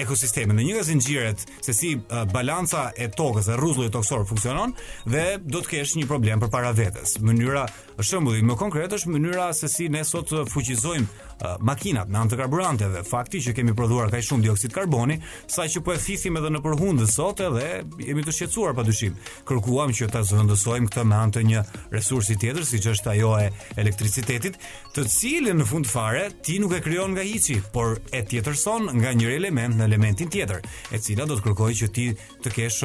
[0.01, 4.73] ekosisteme, në një nga zinxhiret se si uh, balanca e tokës e rruzullit toksor funksionon
[5.07, 7.17] dhe do të kesh një problem përpara vetes.
[7.23, 7.65] Mënyra,
[8.03, 11.24] shembulli më konkret është mënyra se si ne sot fuqizojmë
[11.59, 15.17] makinat me anë të karburanteve, fakti që kemi prodhuar kaq shumë dioksid karboni,
[15.51, 17.65] saqë po e fisim edhe në përhundë sot edhe
[18.03, 19.17] jemi të shqetësuar padyshim.
[19.47, 21.63] Kërkuam që ta zëvendësojmë këtë me anë të një
[21.93, 23.49] resursi tjetër, siç është ajo e
[23.81, 24.57] elektricitetit,
[24.95, 29.13] të cilin në fund fare ti nuk e krijon nga hiçi, por e tjetërson nga
[29.17, 32.07] një element në elementin tjetër, e cila do të kërkojë që ti
[32.45, 32.79] të kesh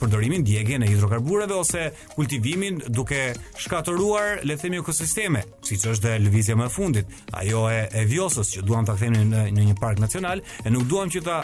[0.00, 6.18] përdorimin djegjen e hidrokarbureve ose kultivimin duke shkatëruar le të themi ekosisteme, siç është dhe
[6.26, 10.02] lëvizja më fundit, ajo e e Vjosës që duam ta kthejmë në në një park
[10.02, 11.36] nacional e nuk duam që ta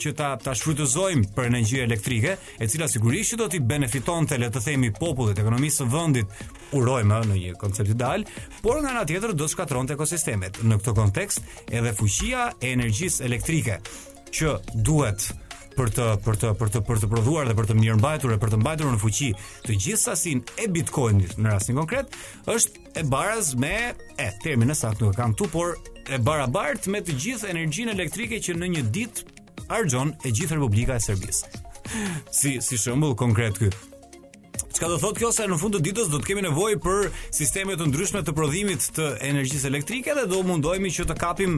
[0.00, 4.50] që ta ta shfrytëzojmë për energji elektrike e cila sigurisht që do t'i benefitonte le
[4.54, 6.46] të themi popullit ekonomisë së vendit
[6.78, 8.24] urojmë në një koncept ideal
[8.62, 13.80] por nga ana tjetër do të ekosistemet në këtë kontekst edhe fuqia e energjisë elektrike
[14.30, 15.32] që duhet
[15.76, 18.52] për të për të për të për të prodhuar dhe për të mirëmbajtur e për
[18.54, 19.30] të mbajtur në fuqi
[19.66, 22.16] të gjithë sasinë e Bitcoinit në rastin konkret
[22.50, 23.72] është e baraz me
[24.20, 25.74] e termin e saktë nuk e kam këtu por
[26.10, 30.98] e barabart me të gjithë energjinë elektrike që në një ditë harxhon e gjithë Republika
[30.98, 31.50] e Serbisë.
[32.30, 33.66] Si si shembull konkret ky,
[34.74, 37.74] Çka do thotë kjo se në fund të ditës do të kemi nevojë për sisteme
[37.78, 41.54] të ndryshme të prodhimit të energjisë elektrike dhe do mundohemi që të kapim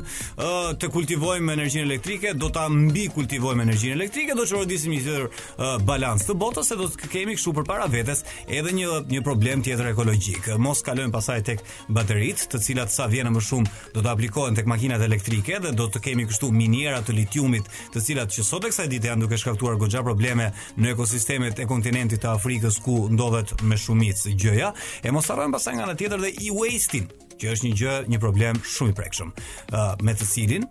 [0.80, 5.76] të kultivojmë energjinë elektrike, do ta mbi kultivojmë energjinë elektrike, do të çorodisim një uh,
[5.88, 9.90] balancë të botës se do të kemi kështu përpara vetes edhe një një problem tjetër
[9.92, 10.50] ekologjik.
[10.62, 14.68] Mos kalojmë pasaj tek bateritë, të cilat sa vjen më shumë do të aplikohen tek
[14.70, 18.88] makinat elektrike dhe do të kemi kështu miniera të litiumit, të cilat që sot eksa
[18.90, 23.56] ditë janë duke shkaktuar goxha probleme në ekosistemet e kontinentit të Afrikës ku ku ndodhet
[23.64, 24.68] me shumicë gjëja,
[25.06, 27.06] e mos harrojmë pasaj nga ana tjetër dhe e-wasting,
[27.40, 30.68] që është një gjë, një problem shumë i prekshëm, uh, me të cilin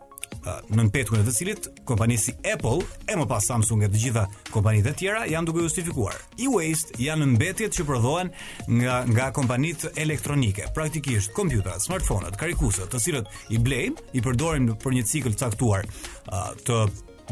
[0.71, 2.79] në petkun e të cilit kompanisë si Apple
[3.11, 4.23] e më pas Samsung e të gjitha
[4.55, 6.15] kompanitë e tjera janë duke justifikuar.
[6.39, 8.31] E-waste janë mbetjet që prodhohen
[8.79, 15.05] nga nga kompanitë elektronike, praktikisht kompjuterat, smartphone-at, të cilët i blejmë, i përdorim për një
[15.11, 15.85] cikël caktuar
[16.31, 16.79] uh, të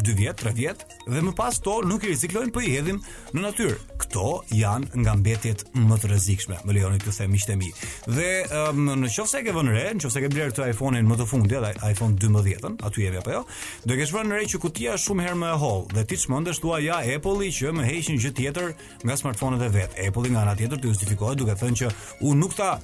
[0.03, 0.77] 2 vjet, 3 vjet
[1.09, 2.99] dhe më pas to nuk i riciklojnë po i hedhin
[3.35, 3.77] në natyrë.
[3.99, 4.25] Kto
[4.55, 6.57] janë nga mbetjet më të rrezikshme.
[6.65, 7.69] Më lejoni të them miqtë mi.
[8.07, 8.29] Dhe
[8.67, 11.19] um, në qoftë se ke vënë re, në qoftë se ke blerë këtë iPhone-in më
[11.19, 13.41] të fundi, ai iPhone 12-ën, aty jemi apo jo,
[13.85, 16.61] do kesh vënë re që kutia është shumë herë më e hollë dhe ti çmendesh
[16.63, 18.71] thua ja Apple-i që më heqin gjë tjetër
[19.03, 19.99] nga smartphone-et e vet.
[20.07, 21.91] Apple-i nga ana tjetër të justifikohet duke thënë që
[22.29, 22.75] u nuk ta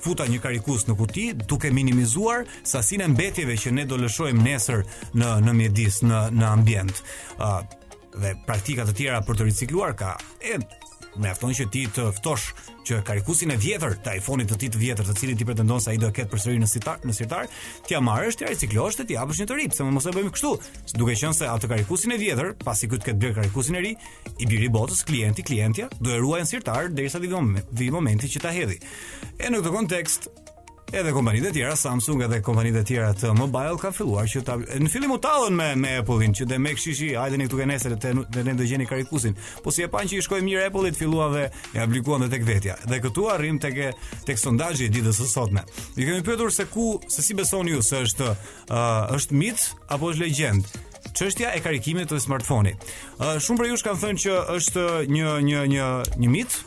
[0.00, 4.82] futa një karikus në kuti, duke minimizuar sasinë e mbetjeve që ne do lëshojmë nesër
[5.14, 7.02] në në mjedis, në në ambient.
[7.38, 7.60] ë uh,
[8.20, 10.58] dhe praktika të tjera për të ricikluar ka e
[11.18, 12.50] mjafton që ti të ftosh
[12.86, 15.90] që karikusin e vjetër të iPhone-it të ti të vjetër, të cilin ti pretendon se
[15.92, 17.48] ai do të ketë përsëri në sitar, në sirtar,
[17.86, 20.34] ti ja marrësh, ti riciklosh dhe ti hapësh një të ri, pse mos e bëjmë
[20.36, 20.52] kështu?
[20.98, 23.92] Duke qenë se atë karikusin e vjetër, pasi ky të ketë bërë karikusin e ri,
[24.44, 28.54] i biri botës, klienti, klientja, do e ruajë në sirtar derisa vi momenti që ta
[28.54, 28.80] hedhi.
[29.38, 30.30] E në këtë kontekst,
[30.90, 34.56] edhe kompanitë e tjera Samsung edhe kompanitë e tjera të mobile kanë filluar që ta
[34.58, 37.66] në fillim u tallën me me Apple-in që dhe me kshishi hajde ne këtu që
[37.70, 40.98] nesër të ne do gjeni karikusin po si e pan që i shkoi mirë Apple-it
[40.98, 41.44] fillua dhe
[41.76, 43.78] e aplikuan tek vetja dhe këtu arrim tek
[44.26, 45.62] tek sondazhi i ditës së sotme
[45.96, 50.10] ju kemi pyetur se ku se si besoni ju se është uh, është mit apo
[50.10, 50.66] është legjend
[51.14, 52.82] çështja e karikimit të smartphone-it
[53.22, 55.88] uh, shumë për ju kanë thënë që është një një një
[56.24, 56.58] një mit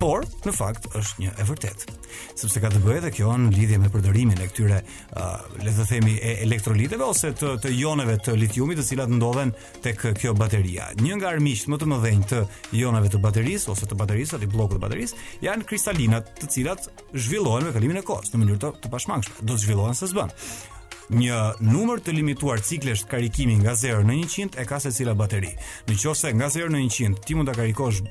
[0.00, 1.94] por në fakt është një e vërtetë.
[2.38, 5.86] Sepse ka të bëjë edhe kjo në lidhje me përdorimin e këtyre, uh, le të
[5.90, 9.52] themi, e ose të, të joneve të litiumit, të cilat ndodhen
[9.84, 10.88] tek kjo bateria.
[11.00, 12.42] Një nga armiqt më të mëdhenj të
[12.82, 17.68] joneve të baterisë ose të baterisë aty bllokut të baterisë janë kristalinat, të cilat zhvillohen
[17.68, 19.44] me kalimin e kohës në mënyrë të, të pashmangshme.
[19.46, 20.32] Do të zhvillohen së zban
[21.12, 25.52] një numër të limituar ciklesh karikimi nga 0 në 100 e ka secila bateri.
[25.86, 28.02] Në qoftë nga 0 në 100 ti mund ta karikosh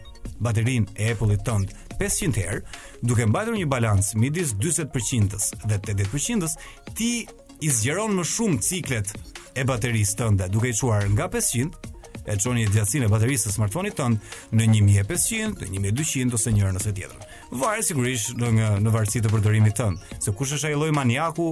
[0.41, 2.61] baterin e Apple-it tënd 500 herë,
[3.03, 5.35] duke mbajtur një balans midis 20%
[5.65, 6.47] dhe 80
[6.95, 7.25] ti
[7.63, 9.11] i zgjeron më shumë ciklet
[9.55, 11.91] e baterisë tënde, duke i çuar nga 500
[12.25, 16.73] e çoni gjatësinë e baterisë së smartfonit it tënd në 1500, në 1200 ose njërë
[16.79, 17.29] nëse tjetër.
[17.53, 21.51] Varet sigurisht në në varësi të përdorimit tënd, se kush është ai lloj maniaku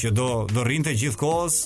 [0.00, 1.58] që do do rrinte gjithkohës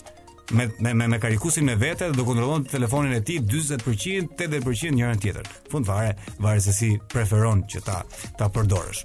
[0.57, 0.67] me
[0.97, 5.49] me me karikusin e vete do kontrollon telefonin e tij 40%, 80% njërin tjetër.
[5.71, 8.03] Fund fare, varet se si preferon që ta
[8.39, 9.05] ta përdorësh.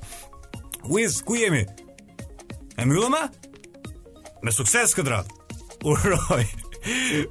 [0.92, 1.66] Wiz, ku jemi?
[2.78, 3.16] E mbyllëm?
[4.44, 5.42] Me sukses këtë radhë.
[5.84, 6.44] Uroj.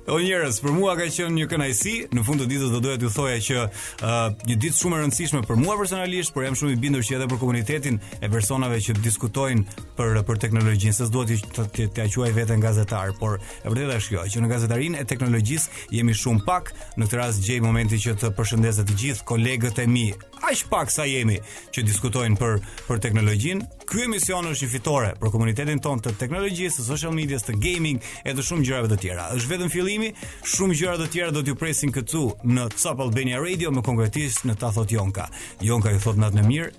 [0.08, 1.92] O njerëz, për mua ka qenë një kënaqësi.
[2.16, 4.14] Në fund të ditës do doja t'ju thoja që uh,
[4.48, 7.28] një ditë shumë e rëndësishme për mua personalisht, por jam shumë i bindur që edhe
[7.28, 12.32] për komunitetin e personave që diskutojnë për për teknologjinë, s'do duhet të të të quaj
[12.38, 16.72] veten gazetar, por e vërteta është kjo, që në gazetarinë e teknologjisë jemi shumë pak.
[16.96, 20.08] Në këtë rast gjej momentin që të përshëndesë të gjithë kolegët e mi,
[20.42, 21.38] aq pak sa jemi
[21.72, 23.66] që diskutojnë për për teknologjinë.
[23.86, 28.00] Ky emision është i fitore për komunitetin ton të teknologjisë, të social medias, të gaming
[28.26, 29.28] e të shumë gjërave të tjera.
[29.36, 30.12] Është vetëm fillimi,
[30.54, 34.56] shumë gjëra të tjera do t'ju presin këtu në Top Albania Radio më konkretisht në
[34.62, 35.28] Ta thot Jonka.
[35.62, 36.70] Jonka ju thot natën e mirë.